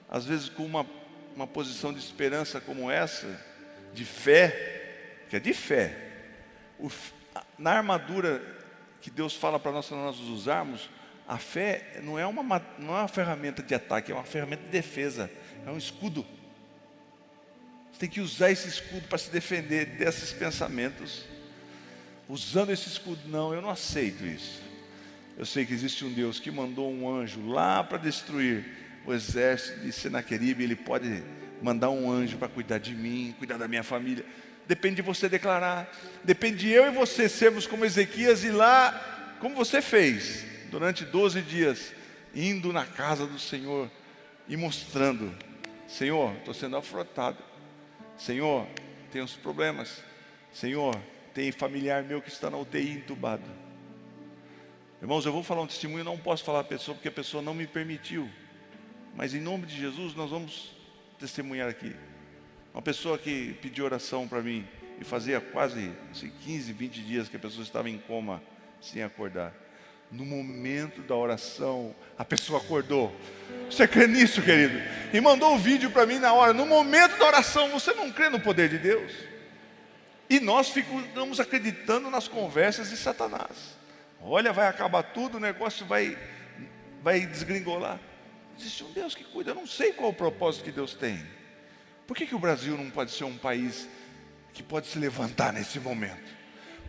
às 0.09 0.25
vezes, 0.25 0.49
com 0.49 0.65
uma, 0.65 0.87
uma 1.35 1.47
posição 1.47 1.93
de 1.93 1.99
esperança 1.99 2.61
como 2.61 2.91
essa, 2.91 3.48
de 3.99 4.05
fé, 4.05 5.25
que 5.29 5.35
é 5.35 5.41
de 5.41 5.53
fé. 5.53 5.97
O, 6.79 6.89
na 7.59 7.73
armadura 7.73 8.41
que 9.01 9.11
Deus 9.11 9.35
fala 9.35 9.59
para 9.59 9.73
nós, 9.73 9.91
nós 9.91 10.21
usarmos, 10.21 10.89
a 11.27 11.37
fé 11.37 11.99
não 12.03 12.17
é, 12.17 12.25
uma, 12.25 12.43
não 12.79 12.97
é 12.97 13.01
uma 13.01 13.09
ferramenta 13.09 13.61
de 13.61 13.75
ataque, 13.75 14.13
é 14.13 14.15
uma 14.15 14.25
ferramenta 14.25 14.63
de 14.63 14.69
defesa, 14.69 15.29
é 15.67 15.71
um 15.71 15.77
escudo. 15.77 16.25
Você 17.91 17.99
tem 17.99 18.09
que 18.09 18.21
usar 18.21 18.53
esse 18.53 18.69
escudo 18.69 19.09
para 19.09 19.19
se 19.19 19.31
defender 19.31 19.85
desses 19.87 20.33
pensamentos. 20.33 21.25
Usando 22.29 22.71
esse 22.71 22.89
escudo, 22.89 23.21
não, 23.27 23.53
eu 23.53 23.61
não 23.61 23.71
aceito 23.71 24.25
isso. 24.25 24.63
Eu 25.37 25.45
sei 25.45 25.67
que 25.67 25.73
existe 25.73 26.05
um 26.05 26.13
Deus 26.13 26.39
que 26.39 26.51
mandou 26.51 26.93
um 26.93 27.13
anjo 27.13 27.49
lá 27.49 27.83
para 27.83 27.99
destruir 27.99 28.65
o 29.05 29.13
exército 29.13 29.81
de 29.81 29.91
Senaqueribe, 29.91 30.63
ele 30.63 30.77
pode 30.77 31.23
mandar 31.63 31.91
um 31.91 32.11
anjo 32.11 32.39
para 32.39 32.49
cuidar 32.49 32.79
de 32.79 32.95
mim, 32.95 33.35
cuidar 33.39 33.57
da 33.57 33.69
minha 33.69 33.83
família. 33.83 34.25
Depende 34.67 34.97
de 34.97 35.03
você 35.03 35.29
declarar. 35.29 35.91
Depende 36.23 36.59
de 36.59 36.71
eu 36.71 36.87
e 36.87 36.91
você 36.91 37.29
sermos 37.29 37.67
como 37.67 37.85
Ezequias 37.85 38.45
e 38.45 38.51
lá, 38.51 39.37
como 39.41 39.55
você 39.55 39.81
fez 39.81 40.45
durante 40.71 41.05
12 41.05 41.41
dias, 41.43 41.95
indo 42.35 42.73
na 42.73 42.85
casa 42.85 43.27
do 43.27 43.39
Senhor 43.39 43.91
e 44.47 44.57
mostrando: 44.57 45.35
Senhor, 45.87 46.35
estou 46.37 46.53
sendo 46.53 46.77
afrontado. 46.77 47.39
Senhor, 48.17 48.67
tem 49.11 49.23
uns 49.23 49.35
problemas. 49.37 50.03
Senhor, 50.53 51.01
tem 51.33 51.53
familiar 51.53 52.03
meu 52.03 52.21
que 52.21 52.29
está 52.29 52.51
na 52.51 52.59
UTI 52.59 52.93
entubado. 52.93 53.45
Irmãos, 55.01 55.25
eu 55.25 55.33
vou 55.33 55.45
falar 55.45 55.63
um 55.63 55.67
testemunho, 55.67 56.03
não 56.03 56.19
posso 56.19 56.43
falar 56.43 56.61
a 56.61 56.65
pessoa 56.65 56.95
porque 56.95 57.09
a 57.09 57.13
pessoa 57.13 57.43
não 57.43 57.55
me 57.55 57.67
permitiu. 57.67 58.29
Mas 59.15 59.35
em 59.35 59.41
nome 59.41 59.67
de 59.67 59.77
Jesus, 59.77 60.15
nós 60.15 60.31
vamos 60.31 60.78
testemunhar 61.19 61.69
aqui. 61.69 61.95
Uma 62.73 62.83
pessoa 62.83 63.19
que 63.19 63.55
pediu 63.61 63.85
oração 63.85 64.29
para 64.29 64.41
mim 64.41 64.67
e 65.01 65.05
fazia 65.05 65.41
quase 65.41 65.93
assim, 66.11 66.31
15, 66.45 66.73
20 66.73 67.03
dias 67.03 67.29
que 67.29 67.37
a 67.37 67.41
pessoa 67.41 67.63
estava 67.63 67.89
em 67.91 67.99
coma 67.99 68.43
sem 68.81 69.03
acordar. 69.03 69.53
No 70.11 70.25
momento 70.25 71.03
da 71.03 71.15
oração, 71.15 71.95
a 72.17 72.25
pessoa 72.25 72.61
acordou. 72.61 73.15
Você 73.71 73.87
crê 73.87 74.07
nisso, 74.07 74.41
querido? 74.41 74.81
E 75.13 75.21
mandou 75.21 75.53
o 75.53 75.55
um 75.57 75.59
vídeo 75.59 75.91
para 75.91 76.07
mim 76.07 76.19
na 76.19 76.33
hora. 76.33 76.55
No 76.55 76.65
momento 76.65 77.19
da 77.19 77.27
oração, 77.27 77.69
você 77.71 77.93
não 77.93 78.11
crê 78.11 78.31
no 78.31 78.41
poder 78.41 78.71
de 78.71 78.79
Deus? 78.79 79.13
E 80.31 80.41
nós 80.41 80.71
ficamos 80.71 81.41
acreditando 81.41 82.11
nas 82.11 82.27
conversas 82.27 82.91
de 82.91 82.97
Satanás. 82.97 83.77
Olha, 84.21 84.53
vai 84.53 84.67
acabar 84.67 85.03
tudo, 85.03 85.37
o 85.37 85.41
negócio 85.41 85.87
vai, 85.87 86.17
vai 87.03 87.27
desgringolar. 87.27 87.99
Existe 88.59 88.83
um 88.83 88.91
Deus 88.91 89.15
que 89.15 89.23
cuida. 89.23 89.53
Eu 89.53 89.55
não 89.55 89.67
sei 89.67 89.93
qual 89.93 90.11
o 90.11 90.15
propósito 90.15 90.65
que 90.65 90.73
Deus 90.73 90.95
tem. 90.95 91.25
Por 92.07 92.17
que, 92.17 92.27
que 92.27 92.35
o 92.35 92.39
Brasil 92.39 92.77
não 92.77 92.91
pode 92.91 93.13
ser 93.13 93.25
um 93.25 93.37
país 93.37 93.89
que 94.53 94.63
pode 94.63 94.89
se 94.89 94.99
levantar 94.99 95.53
nesse 95.53 95.79
momento? 95.79 96.37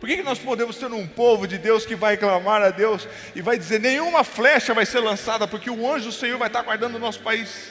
Por 0.00 0.08
que, 0.08 0.16
que 0.16 0.22
nós 0.22 0.38
podemos 0.38 0.76
ter 0.76 0.86
um 0.86 1.06
povo 1.06 1.46
de 1.46 1.58
Deus 1.58 1.84
que 1.84 1.94
vai 1.94 2.16
clamar 2.16 2.62
a 2.62 2.70
Deus 2.70 3.06
e 3.36 3.42
vai 3.42 3.58
dizer: 3.58 3.78
nenhuma 3.78 4.24
flecha 4.24 4.74
vai 4.74 4.86
ser 4.86 5.00
lançada, 5.00 5.46
porque 5.46 5.70
o 5.70 5.92
anjo 5.92 6.06
do 6.06 6.12
Senhor 6.12 6.38
vai 6.38 6.48
estar 6.48 6.62
guardando 6.62 6.96
o 6.96 6.98
nosso 6.98 7.20
país? 7.20 7.70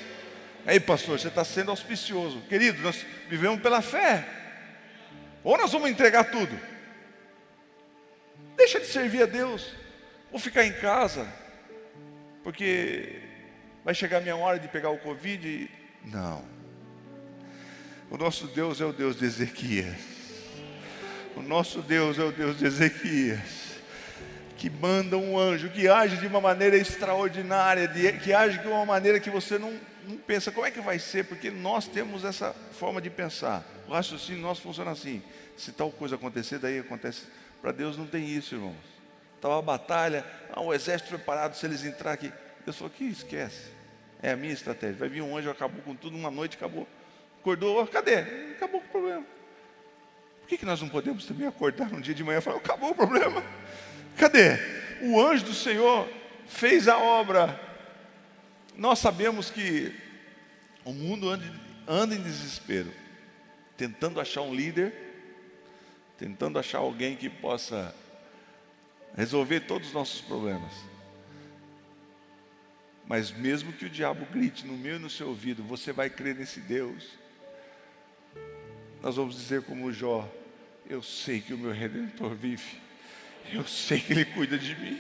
Aí, 0.65 0.79
pastor, 0.79 1.19
você 1.19 1.27
está 1.27 1.43
sendo 1.43 1.71
auspicioso. 1.71 2.41
Querido, 2.41 2.81
nós 2.81 3.05
vivemos 3.27 3.59
pela 3.61 3.81
fé. 3.81 4.27
Ou 5.43 5.57
nós 5.57 5.71
vamos 5.71 5.89
entregar 5.89 6.25
tudo. 6.25 6.57
Deixa 8.55 8.79
de 8.79 8.85
servir 8.85 9.23
a 9.23 9.25
Deus. 9.25 9.73
Vou 10.29 10.39
ficar 10.39 10.65
em 10.65 10.73
casa. 10.73 11.27
Porque 12.43 13.28
vai 13.89 13.95
chegar 13.95 14.19
a 14.19 14.21
minha 14.21 14.35
hora 14.35 14.59
de 14.59 14.67
pegar 14.67 14.91
o 14.91 14.99
Covid. 14.99 15.67
Não. 16.05 16.45
O 18.11 18.17
nosso 18.17 18.45
Deus 18.45 18.79
é 18.79 18.85
o 18.85 18.93
Deus 18.93 19.15
de 19.17 19.25
Ezequias. 19.25 19.97
O 21.35 21.41
nosso 21.41 21.81
Deus 21.81 22.19
é 22.19 22.23
o 22.23 22.31
Deus 22.31 22.59
de 22.59 22.67
Ezequias, 22.67 23.79
que 24.55 24.69
manda 24.69 25.17
um 25.17 25.39
anjo, 25.39 25.71
que 25.71 25.87
age 25.87 26.17
de 26.17 26.27
uma 26.27 26.39
maneira 26.39 26.77
extraordinária, 26.77 27.87
de, 27.87 28.11
que 28.19 28.31
age 28.31 28.59
de 28.59 28.67
uma 28.67 28.85
maneira 28.85 29.19
que 29.19 29.31
você 29.31 29.57
não, 29.57 29.75
não 30.07 30.17
pensa, 30.17 30.51
como 30.51 30.67
é 30.67 30.69
que 30.69 30.81
vai 30.81 30.99
ser? 30.99 31.25
Porque 31.25 31.49
nós 31.49 31.87
temos 31.87 32.23
essa 32.23 32.53
forma 32.73 33.01
de 33.01 33.09
pensar. 33.09 33.65
O 33.87 33.93
raciocínio 33.93 34.39
nosso 34.39 34.61
funciona 34.61 34.91
assim: 34.91 35.19
se 35.57 35.71
tal 35.71 35.89
coisa 35.89 36.13
acontecer, 36.13 36.59
daí 36.59 36.77
acontece. 36.77 37.23
Para 37.59 37.71
Deus 37.71 37.97
não 37.97 38.05
tem 38.05 38.29
isso, 38.29 38.53
irmãos. 38.53 38.75
Estava 39.35 39.57
a 39.57 39.63
batalha, 39.63 40.23
ah, 40.53 40.61
o 40.61 40.75
exército 40.75 41.09
preparado, 41.09 41.55
se 41.55 41.65
eles 41.65 41.83
entrar 41.83 42.11
aqui. 42.11 42.31
Deus 42.63 42.77
falou: 42.77 42.91
que 42.95 43.05
esquece. 43.05 43.78
É 44.21 44.31
a 44.31 44.35
minha 44.35 44.53
estratégia. 44.53 44.97
Vai 44.97 45.09
vir 45.09 45.21
um 45.21 45.37
anjo, 45.37 45.49
acabou 45.49 45.81
com 45.81 45.95
tudo, 45.95 46.15
uma 46.15 46.31
noite 46.31 46.57
acabou. 46.57 46.87
Acordou, 47.39 47.85
cadê? 47.87 48.15
Acabou 48.55 48.81
com 48.81 48.87
o 48.87 48.91
problema 48.91 49.25
que, 50.49 50.57
que 50.57 50.65
nós 50.65 50.81
não 50.81 50.89
podemos 50.89 51.25
também 51.25 51.47
acordar 51.47 51.93
um 51.93 52.01
dia 52.01 52.13
de 52.13 52.23
manhã 52.23 52.39
e 52.39 52.41
falar: 52.41 52.57
acabou 52.57 52.89
o 52.89 52.95
problema? 52.95 53.43
Cadê? 54.17 54.57
O 55.01 55.21
anjo 55.21 55.45
do 55.45 55.53
Senhor 55.53 56.09
fez 56.47 56.87
a 56.87 56.97
obra. 56.97 57.59
Nós 58.75 58.97
sabemos 58.97 59.51
que 59.51 59.93
o 60.83 60.91
mundo 60.91 61.29
anda, 61.29 61.45
anda 61.87 62.15
em 62.15 62.21
desespero, 62.21 62.91
tentando 63.77 64.19
achar 64.19 64.41
um 64.41 64.53
líder, 64.53 64.93
tentando 66.17 66.57
achar 66.57 66.79
alguém 66.79 67.15
que 67.15 67.29
possa 67.29 67.93
resolver 69.15 69.61
todos 69.61 69.89
os 69.89 69.93
nossos 69.93 70.21
problemas. 70.21 70.88
Mas 73.09 73.31
mesmo 73.31 73.73
que 73.73 73.85
o 73.85 73.89
diabo 73.89 74.23
grite 74.31 74.67
no 74.67 74.77
meu 74.77 74.97
e 74.97 74.99
no 74.99 75.09
seu 75.09 75.29
ouvido, 75.29 75.63
você 75.63 75.91
vai 75.91 76.11
crer 76.11 76.35
nesse 76.35 76.59
Deus. 76.59 77.17
Nós 79.01 79.15
vamos 79.15 79.35
dizer 79.35 79.63
como 79.63 79.91
Jó, 79.91 80.31
eu 80.87 81.01
sei 81.01 81.41
que 81.41 81.51
o 81.51 81.57
meu 81.57 81.71
redentor 81.71 82.35
vive. 82.35 82.79
Eu 83.51 83.65
sei 83.65 83.99
que 83.99 84.13
Ele 84.13 84.25
cuida 84.25 84.59
de 84.59 84.75
mim. 84.75 84.99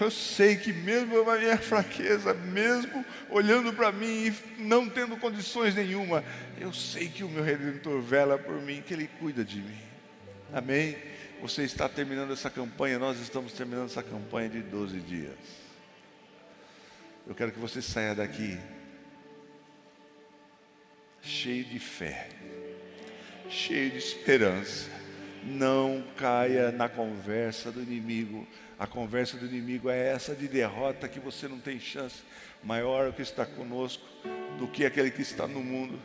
Eu 0.00 0.10
sei 0.10 0.56
que 0.56 0.72
mesmo 0.72 1.22
na 1.24 1.36
minha 1.36 1.58
fraqueza, 1.58 2.32
mesmo 2.32 3.04
olhando 3.28 3.70
para 3.74 3.92
mim 3.92 4.28
e 4.28 4.62
não 4.62 4.88
tendo 4.88 5.14
condições 5.18 5.74
nenhuma, 5.74 6.24
eu 6.58 6.72
sei 6.72 7.06
que 7.06 7.22
o 7.22 7.28
meu 7.28 7.44
Redentor 7.44 8.00
vela 8.00 8.38
por 8.38 8.62
mim, 8.62 8.82
que 8.82 8.94
Ele 8.94 9.10
cuida 9.18 9.44
de 9.44 9.60
mim. 9.60 9.78
Amém? 10.54 10.96
Você 11.42 11.64
está 11.64 11.86
terminando 11.86 12.32
essa 12.32 12.48
campanha, 12.48 12.98
nós 12.98 13.20
estamos 13.20 13.52
terminando 13.52 13.86
essa 13.86 14.02
campanha 14.02 14.48
de 14.48 14.62
12 14.62 15.00
dias. 15.00 15.65
Eu 17.26 17.34
quero 17.34 17.50
que 17.50 17.58
você 17.58 17.82
saia 17.82 18.14
daqui 18.14 18.56
cheio 21.20 21.64
de 21.64 21.80
fé, 21.80 22.28
cheio 23.48 23.90
de 23.90 23.98
esperança 23.98 24.88
Não 25.42 26.04
caia 26.16 26.70
na 26.70 26.88
conversa 26.88 27.72
do 27.72 27.82
inimigo. 27.82 28.46
A 28.78 28.86
conversa 28.86 29.36
do 29.36 29.46
inimigo 29.46 29.88
é 29.88 30.08
essa 30.08 30.34
de 30.34 30.46
derrota 30.46 31.08
que 31.08 31.18
você 31.18 31.48
não 31.48 31.58
tem 31.58 31.80
chance. 31.80 32.22
Maior 32.62 33.06
é 33.06 33.08
o 33.08 33.12
que 33.12 33.22
está 33.22 33.44
conosco 33.44 34.04
do 34.58 34.68
que 34.68 34.84
aquele 34.84 35.10
que 35.10 35.22
está 35.22 35.46
no 35.46 35.60
mundo. 35.60 35.98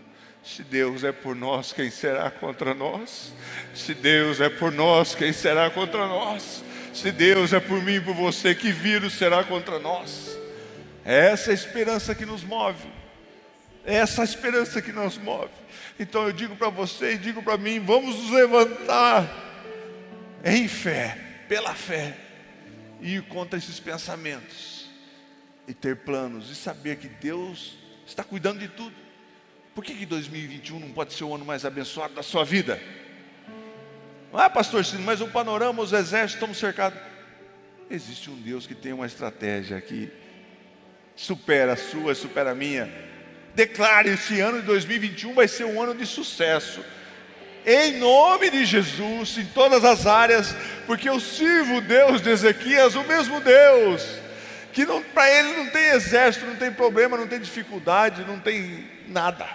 Se 0.44 0.64
Deus 0.64 1.04
é 1.04 1.12
por 1.12 1.36
nós, 1.36 1.72
quem 1.72 1.92
será 1.92 2.32
contra 2.32 2.74
nós? 2.74 3.32
Se 3.76 3.94
Deus 3.94 4.40
é 4.40 4.50
por 4.50 4.72
nós, 4.72 5.14
quem 5.14 5.34
será 5.34 5.70
contra 5.70 6.08
nós? 6.08 6.64
Se 6.94 7.12
Deus 7.12 7.54
é 7.54 7.60
por 7.60 7.82
mim 7.84 7.96
e 7.96 8.02
por 8.02 8.16
você, 8.16 8.56
que 8.56 8.72
vírus 8.72 9.14
será 9.14 9.44
contra 9.44 9.80
nós? 9.80 10.41
É 11.04 11.28
essa 11.28 11.52
esperança 11.52 12.14
que 12.14 12.26
nos 12.26 12.44
move. 12.44 12.88
É 13.86 13.96
essa 13.96 14.24
esperança 14.24 14.82
que 14.82 14.92
nos 14.92 15.18
move. 15.18 15.52
Então 16.00 16.24
eu 16.24 16.32
digo 16.32 16.56
para 16.56 16.70
você 16.70 17.14
e 17.14 17.18
digo 17.18 17.42
para 17.42 17.58
mim: 17.58 17.80
vamos 17.80 18.16
nos 18.16 18.32
levantar 18.32 19.28
em 20.44 20.68
fé, 20.68 21.18
pela 21.48 21.74
fé, 21.74 22.16
e 23.00 23.16
ir 23.16 23.24
contra 23.24 23.58
esses 23.58 23.80
pensamentos, 23.80 24.90
e 25.68 25.74
ter 25.74 25.98
planos, 25.98 26.50
e 26.50 26.56
saber 26.56 26.98
que 26.98 27.08
Deus 27.08 27.78
está 28.06 28.24
cuidando 28.24 28.60
de 28.60 28.68
tudo. 28.68 28.96
Por 29.74 29.84
que, 29.84 29.94
que 29.94 30.06
2021 30.06 30.80
não 30.80 30.90
pode 30.90 31.14
ser 31.14 31.24
o 31.24 31.34
ano 31.34 31.46
mais 31.46 31.66
abençoado 31.66 32.14
da 32.14 32.24
sua 32.24 32.44
vida? 32.44 32.82
Ah, 34.34 34.50
pastor 34.50 34.86
mas 35.00 35.22
o 35.22 35.28
panorama, 35.28 35.82
os 35.82 35.92
exércitos 35.92 36.42
estão 36.42 36.54
cercados. 36.54 37.00
Existe 37.90 38.30
um 38.30 38.36
Deus 38.36 38.66
que 38.66 38.76
tem 38.76 38.94
uma 38.94 39.06
estratégia 39.06 39.80
que 39.82 40.12
supera 41.16 41.74
a 41.74 41.78
sua, 41.78 42.16
supera 42.16 42.52
a 42.52 42.56
minha. 42.56 42.92
Declare: 43.54 44.10
esse 44.10 44.40
ano 44.40 44.60
de 44.62 44.66
2021 44.68 45.34
vai 45.34 45.48
ser 45.48 45.66
um 45.66 45.82
ano 45.82 45.96
de 45.96 46.06
sucesso. 46.06 46.84
Em 47.66 48.00
nome 48.00 48.50
de 48.50 48.66
Jesus, 48.66 49.38
em 49.38 49.46
todas 49.46 49.86
as 49.86 50.08
áreas, 50.08 50.56
porque 50.88 51.08
eu 51.08 51.20
sirvo 51.20 51.76
o 51.76 51.82
Deus 51.82 52.20
de 52.20 52.30
Ezequias, 52.30 52.96
o 52.96 53.04
mesmo 53.04 53.40
Deus, 53.40 54.04
que 54.74 54.84
para 55.14 55.32
ele 55.32 55.58
não 55.58 55.68
tem 55.68 55.90
exército, 55.90 56.46
não 56.48 56.56
tem 56.56 56.72
problema, 56.72 57.18
não 57.18 57.28
tem 57.28 57.40
dificuldade, 57.40 58.26
não 58.26 58.40
tem 58.40 58.90
nada. 59.08 59.48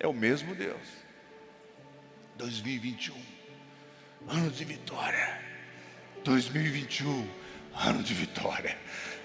É 0.00 0.06
o 0.06 0.12
mesmo 0.12 0.54
Deus. 0.54 0.80
2021, 2.36 3.14
ano 4.28 4.50
de 4.50 4.64
vitória. 4.64 5.40
2021, 6.24 7.28
ano 7.74 8.02
de 8.02 8.14
vitória. 8.14 8.76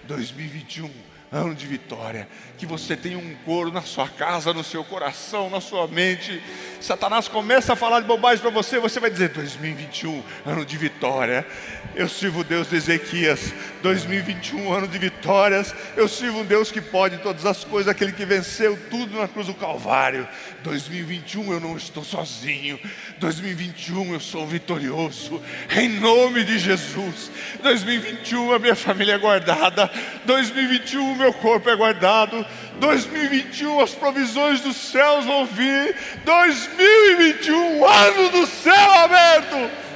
2021, 0.03 0.89
ano 1.31 1.55
de 1.55 1.65
vitória. 1.65 2.27
Que 2.57 2.65
você 2.65 2.95
tenha 2.95 3.17
um 3.17 3.35
coro 3.45 3.71
na 3.71 3.81
sua 3.81 4.07
casa, 4.07 4.53
no 4.53 4.63
seu 4.63 4.83
coração, 4.83 5.49
na 5.49 5.61
sua 5.61 5.87
mente. 5.87 6.41
Satanás 6.79 7.27
começa 7.27 7.73
a 7.73 7.75
falar 7.75 8.01
de 8.01 8.07
bobagem 8.07 8.41
para 8.41 8.51
você, 8.51 8.79
você 8.79 8.99
vai 8.99 9.09
dizer: 9.09 9.29
2021, 9.29 10.23
ano 10.45 10.65
de 10.65 10.77
vitória. 10.77 11.45
Eu 11.93 12.07
sirvo 12.07 12.39
o 12.39 12.43
Deus 12.43 12.69
de 12.69 12.77
Ezequias, 12.77 13.53
2021, 13.83 14.71
ano 14.71 14.87
de 14.87 14.97
vitórias. 14.97 15.75
Eu 15.97 16.07
sirvo 16.07 16.39
um 16.39 16.45
Deus 16.45 16.71
que 16.71 16.79
pode 16.79 17.17
todas 17.17 17.45
as 17.45 17.65
coisas, 17.65 17.91
aquele 17.91 18.13
que 18.13 18.25
venceu 18.25 18.79
tudo 18.89 19.19
na 19.19 19.27
cruz 19.27 19.47
do 19.47 19.53
Calvário. 19.53 20.25
2021 20.63 21.51
eu 21.51 21.59
não 21.59 21.75
estou 21.75 22.03
sozinho. 22.03 22.79
2021 23.19 24.13
eu 24.13 24.21
sou 24.21 24.47
vitorioso. 24.47 25.41
Em 25.69 25.89
nome 25.89 26.45
de 26.45 26.59
Jesus. 26.59 27.29
2021 27.61 28.53
a 28.53 28.59
minha 28.59 28.75
família 28.75 29.15
é 29.15 29.17
guardada. 29.17 29.91
2021 30.25 31.15
meu 31.15 31.33
corpo 31.33 31.69
é 31.69 31.75
guardado. 31.75 32.45
2021 32.79 33.81
as 33.81 33.93
provisões 33.93 34.61
dos 34.61 34.77
céus 34.77 35.25
vão 35.25 35.45
vir. 35.45 35.93
2021 36.23 37.85
ano 37.85 38.29
do 38.29 38.47
céu 38.47 38.91
aberto. 38.93 39.90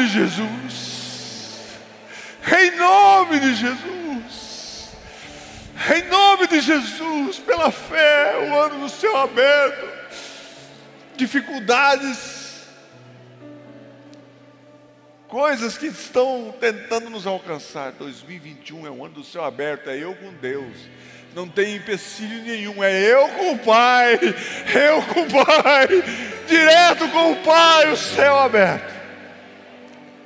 De 0.00 0.06
Jesus. 0.06 1.60
Em 2.58 2.70
nome 2.74 3.38
de 3.38 3.54
Jesus. 3.54 4.90
Em 5.94 6.08
nome 6.08 6.46
de 6.46 6.58
Jesus, 6.62 7.38
pela 7.38 7.70
fé, 7.70 8.48
o 8.48 8.58
ano 8.58 8.80
do 8.80 8.88
céu 8.88 9.14
aberto. 9.18 9.86
Dificuldades, 11.16 12.64
coisas 15.28 15.76
que 15.76 15.88
estão 15.88 16.54
tentando 16.58 17.10
nos 17.10 17.26
alcançar. 17.26 17.92
2021 17.92 18.86
é 18.86 18.90
o 18.90 19.04
ano 19.04 19.16
do 19.16 19.24
céu 19.24 19.44
aberto, 19.44 19.90
é 19.90 19.98
eu 19.98 20.14
com 20.14 20.32
Deus. 20.32 20.78
Não 21.34 21.46
tem 21.46 21.76
empecilho 21.76 22.42
nenhum, 22.42 22.82
é 22.82 22.98
eu 23.02 23.28
com 23.28 23.52
o 23.52 23.58
Pai, 23.58 24.18
eu 24.74 25.02
com 25.02 25.20
o 25.20 25.44
Pai, 25.44 25.88
direto 26.46 27.06
com 27.08 27.32
o 27.32 27.36
Pai, 27.36 27.92
o 27.92 27.96
céu 27.98 28.38
aberto. 28.38 28.99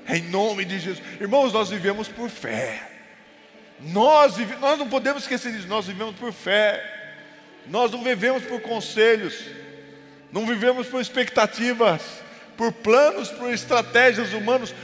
Em 0.08 0.22
nome 0.22 0.64
de 0.64 0.78
Jesus. 0.78 1.02
Irmãos, 1.20 1.52
nós 1.52 1.70
vivemos 1.70 2.08
por 2.08 2.28
fé. 2.28 2.90
Nós, 3.80 4.36
vive, 4.36 4.56
nós 4.56 4.78
não 4.78 4.88
podemos 4.88 5.22
esquecer 5.22 5.52
disso, 5.52 5.66
nós 5.66 5.86
vivemos 5.86 6.14
por 6.16 6.32
fé. 6.32 6.92
Nós 7.66 7.90
não 7.90 8.02
vivemos 8.02 8.44
por 8.44 8.60
conselhos, 8.60 9.42
não 10.30 10.46
vivemos 10.46 10.86
por 10.86 11.00
expectativas, 11.00 12.02
por 12.56 12.70
planos, 12.72 13.30
por 13.30 13.52
estratégias 13.52 14.34
humanas. 14.34 14.74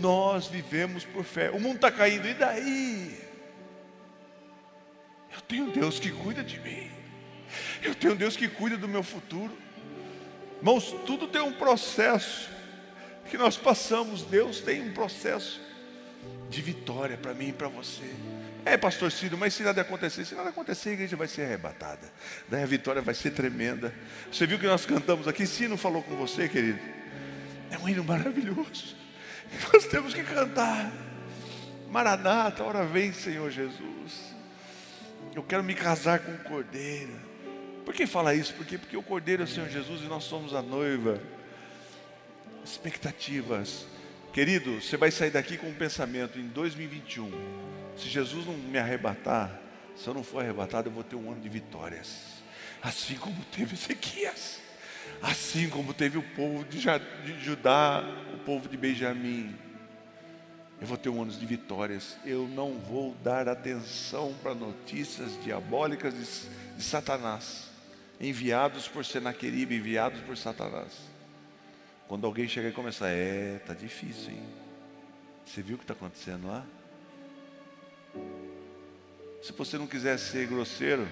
Nós 0.00 0.46
vivemos 0.46 1.04
por 1.04 1.24
fé. 1.24 1.50
O 1.50 1.58
mundo 1.58 1.76
está 1.76 1.90
caindo, 1.90 2.28
e 2.28 2.34
daí? 2.34 3.18
Eu 5.34 5.40
tenho 5.40 5.70
Deus 5.70 5.98
que 5.98 6.10
cuida 6.10 6.44
de 6.44 6.60
mim. 6.60 6.90
Eu 7.82 7.94
tenho 7.94 8.14
Deus 8.14 8.36
que 8.36 8.46
cuida 8.46 8.76
do 8.76 8.86
meu 8.86 9.02
futuro. 9.02 9.56
Irmãos, 10.58 10.94
tudo 11.06 11.26
tem 11.26 11.40
um 11.40 11.52
processo 11.52 12.48
que 13.28 13.38
nós 13.38 13.56
passamos, 13.56 14.22
Deus 14.22 14.60
tem 14.60 14.82
um 14.82 14.92
processo 14.92 15.60
de 16.48 16.62
vitória 16.62 17.16
para 17.16 17.34
mim 17.34 17.48
e 17.48 17.52
para 17.52 17.68
você. 17.68 18.10
É, 18.64 18.76
pastor 18.76 19.12
Ciro, 19.12 19.38
mas 19.38 19.54
se 19.54 19.62
nada 19.62 19.80
acontecer, 19.80 20.24
se 20.24 20.34
nada 20.34 20.50
acontecer, 20.50 20.90
a 20.90 20.92
igreja 20.92 21.16
vai 21.16 21.28
ser 21.28 21.42
arrebatada. 21.42 22.10
Daí 22.48 22.62
a 22.62 22.66
vitória 22.66 23.00
vai 23.00 23.14
ser 23.14 23.30
tremenda. 23.30 23.94
Você 24.30 24.46
viu 24.46 24.58
que 24.58 24.66
nós 24.66 24.84
cantamos 24.84 25.28
aqui? 25.28 25.46
Sino 25.46 25.76
falou 25.76 26.02
com 26.02 26.16
você, 26.16 26.48
querido. 26.48 26.80
É 27.70 27.78
um 27.78 27.88
hino 27.88 28.02
maravilhoso. 28.02 28.96
Nós 29.72 29.86
temos 29.86 30.14
que 30.14 30.22
cantar. 30.22 30.90
Maranata, 31.90 32.64
hora 32.64 32.84
vem, 32.84 33.12
Senhor 33.12 33.50
Jesus. 33.50 34.34
Eu 35.34 35.42
quero 35.42 35.62
me 35.62 35.74
casar 35.74 36.18
com 36.18 36.32
o 36.32 36.38
Cordeiro. 36.38 37.12
Por 37.84 37.94
que 37.94 38.06
fala 38.06 38.34
isso? 38.34 38.54
Porque, 38.54 38.76
porque 38.76 38.96
o 38.96 39.02
Cordeiro 39.02 39.42
é 39.42 39.44
o 39.44 39.48
Senhor 39.48 39.68
Jesus 39.68 40.02
e 40.02 40.04
nós 40.04 40.24
somos 40.24 40.54
a 40.54 40.60
noiva 40.60 41.20
expectativas. 42.70 43.86
Querido, 44.32 44.80
você 44.80 44.96
vai 44.96 45.10
sair 45.10 45.30
daqui 45.30 45.56
com 45.56 45.68
um 45.68 45.74
pensamento 45.74 46.38
em 46.38 46.46
2021. 46.48 47.30
Se 47.96 48.08
Jesus 48.08 48.46
não 48.46 48.54
me 48.54 48.78
arrebatar, 48.78 49.60
se 49.96 50.06
eu 50.06 50.14
não 50.14 50.22
for 50.22 50.42
arrebatado, 50.42 50.88
eu 50.88 50.92
vou 50.92 51.02
ter 51.02 51.16
um 51.16 51.32
ano 51.32 51.40
de 51.40 51.48
vitórias. 51.48 52.38
Assim 52.80 53.16
como 53.16 53.36
teve 53.46 53.74
Ezequias. 53.74 54.60
Assim 55.20 55.68
como 55.68 55.92
teve 55.92 56.18
o 56.18 56.22
povo 56.22 56.64
de 56.64 56.78
Judá, 57.40 58.04
o 58.34 58.38
povo 58.44 58.68
de 58.68 58.76
Benjamim. 58.76 59.56
Eu 60.80 60.86
vou 60.86 60.96
ter 60.96 61.08
um 61.08 61.20
ano 61.20 61.32
de 61.32 61.44
vitórias. 61.44 62.16
Eu 62.24 62.46
não 62.46 62.78
vou 62.78 63.16
dar 63.24 63.48
atenção 63.48 64.34
para 64.40 64.54
notícias 64.54 65.42
diabólicas 65.42 66.14
de, 66.14 66.76
de 66.76 66.82
Satanás, 66.84 67.68
enviados 68.20 68.86
por 68.86 69.04
Senaqueribe, 69.04 69.74
enviados 69.74 70.20
por 70.20 70.36
Satanás. 70.36 71.07
Quando 72.08 72.26
alguém 72.26 72.48
chega 72.48 72.70
e 72.70 72.72
começa, 72.72 73.06
é, 73.06 73.58
tá 73.66 73.74
difícil, 73.74 74.32
hein? 74.32 74.42
Você 75.44 75.60
viu 75.60 75.76
o 75.76 75.78
que 75.78 75.84
está 75.84 75.92
acontecendo 75.92 76.48
lá? 76.48 76.64
Se 79.42 79.52
você 79.52 79.76
não 79.76 79.86
quiser 79.86 80.18
ser 80.18 80.46
grosseiro, 80.46 81.06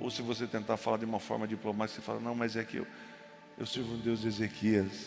ou 0.00 0.10
se 0.10 0.22
você 0.22 0.46
tentar 0.46 0.76
falar 0.76 0.96
de 0.96 1.04
uma 1.04 1.20
forma 1.20 1.46
diplomática, 1.46 2.00
você 2.00 2.04
fala, 2.04 2.18
não, 2.18 2.34
mas 2.34 2.56
é 2.56 2.64
que 2.64 2.78
eu, 2.78 2.86
eu 3.56 3.64
sirvo 3.64 3.94
um 3.94 4.00
Deus 4.00 4.22
de 4.22 4.28
Ezequias. 4.28 5.06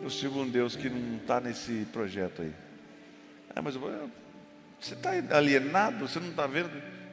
Eu 0.00 0.08
sirvo 0.08 0.40
um 0.40 0.48
Deus 0.48 0.74
que 0.74 0.88
não 0.88 1.18
está 1.18 1.40
nesse 1.40 1.86
projeto 1.92 2.40
aí. 2.40 2.54
Ah, 3.54 3.60
mas 3.60 3.74
eu, 3.74 4.10
você 4.80 4.94
está 4.94 5.10
alienado, 5.36 6.08
você 6.08 6.18
não 6.18 6.30
está 6.30 6.46
vendo? 6.46 6.70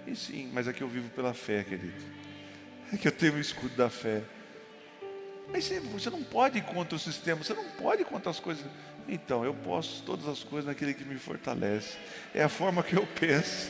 E 0.07 0.15
sim, 0.15 0.49
mas 0.53 0.69
é 0.69 0.73
que 0.73 0.81
eu 0.81 0.87
vivo 0.87 1.09
pela 1.09 1.33
fé, 1.33 1.63
querido. 1.63 2.15
É 2.93 2.97
que 2.97 3.07
eu 3.07 3.11
tenho 3.11 3.33
o 3.33 3.39
escudo 3.39 3.75
da 3.75 3.89
fé. 3.89 4.23
Mas 5.51 5.69
você 5.91 6.09
não 6.09 6.23
pode 6.23 6.57
ir 6.57 6.63
contra 6.63 6.95
o 6.95 6.99
sistema, 6.99 7.43
você 7.43 7.53
não 7.53 7.65
pode 7.65 8.01
ir 8.01 8.05
contra 8.05 8.29
as 8.29 8.39
coisas. 8.39 8.65
Então, 9.07 9.45
eu 9.45 9.53
posso 9.53 10.01
todas 10.03 10.27
as 10.27 10.43
coisas 10.43 10.65
naquele 10.65 10.93
que 10.93 11.03
me 11.03 11.17
fortalece. 11.17 11.95
É 12.33 12.43
a 12.43 12.49
forma 12.49 12.81
que 12.81 12.95
eu 12.95 13.05
penso. 13.19 13.69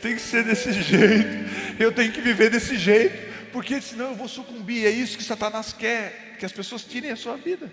Tem 0.00 0.14
que 0.14 0.20
ser 0.20 0.44
desse 0.44 0.72
jeito. 0.72 1.50
Eu 1.78 1.92
tenho 1.92 2.12
que 2.12 2.20
viver 2.20 2.50
desse 2.50 2.76
jeito. 2.76 3.32
Porque 3.52 3.80
senão 3.80 4.10
eu 4.10 4.16
vou 4.16 4.26
sucumbir. 4.26 4.86
É 4.86 4.90
isso 4.90 5.16
que 5.16 5.22
Satanás 5.22 5.72
quer. 5.72 6.36
Que 6.38 6.44
as 6.44 6.52
pessoas 6.52 6.84
tirem 6.84 7.12
a 7.12 7.16
sua 7.16 7.36
vida. 7.36 7.72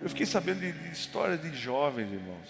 Eu 0.00 0.08
fiquei 0.08 0.24
sabendo 0.24 0.60
de, 0.60 0.72
de 0.72 0.92
histórias 0.92 1.42
de 1.42 1.54
jovens, 1.54 2.10
irmãos. 2.10 2.48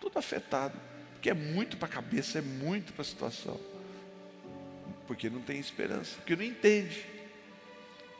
Tudo 0.00 0.16
afetado. 0.16 0.78
Porque 1.14 1.28
é 1.28 1.34
muito 1.34 1.76
para 1.76 1.88
a 1.88 1.92
cabeça, 1.92 2.38
é 2.38 2.42
muito 2.42 2.92
para 2.92 3.02
a 3.02 3.04
situação 3.04 3.71
Porque 5.12 5.28
não 5.28 5.42
tem 5.42 5.60
esperança, 5.60 6.16
porque 6.16 6.34
não 6.34 6.42
entende. 6.42 7.04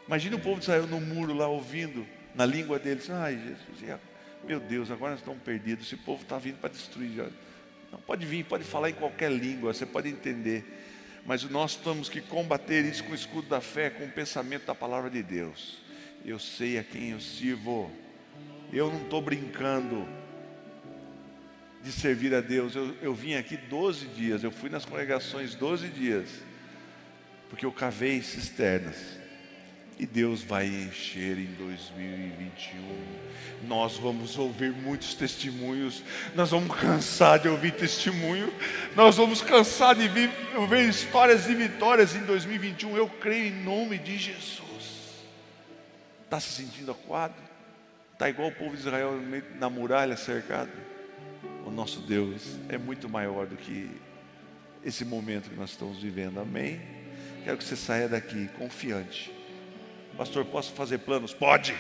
Imagina 0.07 0.37
o 0.37 0.39
povo 0.39 0.57
de 0.57 0.65
Israel 0.65 0.87
no 0.87 1.01
muro 1.01 1.33
lá 1.33 1.49
ouvindo, 1.49 2.07
na 2.35 2.45
língua 2.45 2.79
deles, 2.79 3.09
ai 3.09 3.35
Jesus, 3.35 3.99
meu 4.45 4.61
Deus, 4.61 4.91
agora 4.91 5.13
nós 5.13 5.21
estamos 5.21 5.43
perdidos, 5.43 5.87
esse 5.87 5.97
povo 5.97 6.23
está 6.23 6.37
vindo 6.37 6.59
para 6.59 6.69
destruir. 6.69 7.33
Não 7.91 7.99
pode 7.99 8.27
vir, 8.27 8.45
pode 8.45 8.65
falar 8.65 8.91
em 8.91 8.93
qualquer 8.93 9.33
língua, 9.33 9.73
você 9.73 9.87
pode 9.87 10.11
entender. 10.11 10.67
Mas 11.25 11.45
nós 11.45 11.77
temos 11.77 12.11
que 12.11 12.21
combater 12.21 12.85
isso 12.85 13.05
com 13.05 13.13
o 13.13 13.15
escudo 13.15 13.49
da 13.49 13.63
fé, 13.63 13.89
com 13.89 14.05
o 14.05 14.11
pensamento 14.11 14.67
da 14.67 14.75
palavra 14.75 15.09
de 15.09 15.23
Deus. 15.23 15.79
Eu 16.27 16.39
sei 16.39 16.77
a 16.77 16.85
quem 16.85 17.13
eu 17.13 17.21
sirvo. 17.21 17.91
Eu 18.71 18.93
não 18.93 19.01
estou 19.01 19.23
brincando 19.23 20.07
de 21.83 21.91
servir 21.91 22.35
a 22.35 22.43
Deus. 22.43 22.77
Eu, 22.77 22.95
eu 23.01 23.15
vim 23.15 23.33
aqui 23.33 23.57
12 23.57 24.09
dias, 24.09 24.45
eu 24.45 24.51
fui 24.51 24.69
nas 24.69 24.85
congregações 24.85 25.55
12 25.55 25.89
dias, 25.89 26.29
porque 27.53 27.67
eu 27.67 27.71
cavei 27.71 28.23
cisternas. 28.23 28.97
E 29.99 30.07
Deus 30.07 30.43
vai 30.43 30.67
encher 30.67 31.37
em 31.37 31.53
2021. 31.53 33.69
Nós 33.69 33.99
vamos 33.99 34.39
ouvir 34.39 34.73
muitos 34.73 35.13
testemunhos. 35.13 36.03
Nós 36.35 36.51
vamos 36.51 36.75
cansar 36.75 37.39
de 37.39 37.49
ouvir 37.49 37.73
testemunho. 37.73 38.51
Nós 38.97 39.19
vamos 39.19 39.43
cansar 39.43 39.95
de 39.95 40.09
ouvir 40.57 40.89
histórias 40.89 41.47
e 41.47 41.55
vitórias 41.55 42.17
em 42.17 42.21
2021. 42.21 42.97
Eu 42.97 43.07
creio 43.07 43.49
em 43.49 43.63
nome 43.63 43.99
de 43.99 44.17
Jesus. 44.17 45.27
Está 46.25 46.41
se 46.41 46.53
sentindo 46.53 46.91
acuado? 46.91 47.35
Está 48.15 48.31
igual 48.31 48.49
o 48.49 48.53
povo 48.53 48.71
de 48.71 48.79
Israel 48.79 49.21
na 49.57 49.69
muralha 49.69 50.17
cercado? 50.17 50.71
O 51.67 51.71
nosso 51.71 52.01
Deus 52.01 52.59
é 52.71 52.79
muito 52.79 53.11
maior 53.11 53.47
do 53.47 53.57
que 53.57 53.91
esse 54.83 55.05
momento 55.05 55.51
que 55.51 55.57
nós 55.57 55.73
estamos 55.73 55.99
vivendo. 55.99 56.41
Amém? 56.41 57.02
Quero 57.45 57.59
que 57.59 57.65
você 57.65 57.77
saia 57.77 58.09
daqui 58.09 58.49
confiante 58.57 59.33
Pastor, 60.17 60.45
posso 60.45 60.73
fazer 60.73 60.99
planos? 60.99 61.33
Pode. 61.33 61.75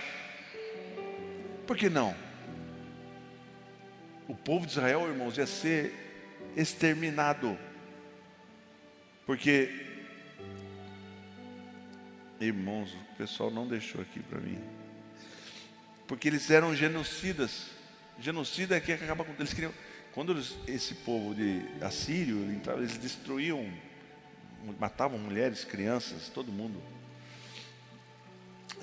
Por 1.67 1.77
que 1.77 1.89
não? 1.89 2.15
O 4.27 4.35
povo 4.35 4.67
de 4.67 4.73
Israel, 4.73 5.07
irmãos, 5.09 5.37
ia 5.37 5.47
ser 5.47 5.95
exterminado. 6.57 7.59
Porque, 9.27 9.71
irmãos, 12.41 12.95
o 12.95 13.17
pessoal 13.17 13.51
não 13.51 13.69
deixou 13.69 14.01
aqui 14.01 14.21
para 14.21 14.41
mim. 14.41 14.59
Porque 16.09 16.29
eles 16.29 16.51
eram 16.51 16.75
genocidas. 16.75 17.67
Genocida 18.19 18.77
é 18.77 18.81
que 18.81 18.93
acaba 18.93 19.25
com 19.25 19.33
eles 19.39 19.53
queriam. 19.53 19.73
Quando 20.13 20.33
eles, 20.33 20.57
esse 20.67 20.95
povo 20.97 21.35
de 21.35 21.63
Assírio 21.81 22.39
eles 22.77 22.99
destruíam, 22.99 23.67
matavam 24.79 25.19
mulheres, 25.19 25.65
crianças, 25.65 26.29
todo 26.29 26.53
mundo. 26.53 26.83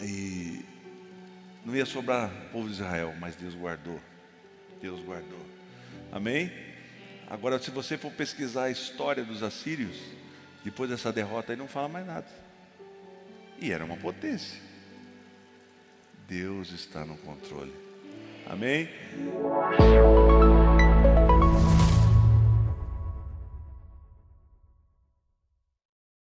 E 0.01 0.63
não 1.65 1.75
ia 1.75 1.85
sobrar 1.85 2.29
o 2.29 2.49
povo 2.51 2.67
de 2.67 2.73
Israel, 2.73 3.13
mas 3.19 3.35
Deus 3.35 3.53
guardou. 3.53 3.99
Deus 4.81 5.01
guardou. 5.01 5.45
Amém? 6.11 6.51
Agora, 7.29 7.59
se 7.59 7.69
você 7.69 7.97
for 7.97 8.11
pesquisar 8.11 8.63
a 8.63 8.71
história 8.71 9.23
dos 9.23 9.43
assírios, 9.43 9.97
depois 10.63 10.89
dessa 10.89 11.11
derrota 11.11 11.53
aí 11.53 11.57
não 11.57 11.67
fala 11.67 11.87
mais 11.87 12.05
nada. 12.05 12.27
E 13.59 13.71
era 13.71 13.83
uma 13.83 13.97
potência. 13.97 14.59
Deus 16.27 16.71
está 16.71 17.05
no 17.05 17.17
controle. 17.17 17.73
Amém? 18.47 18.89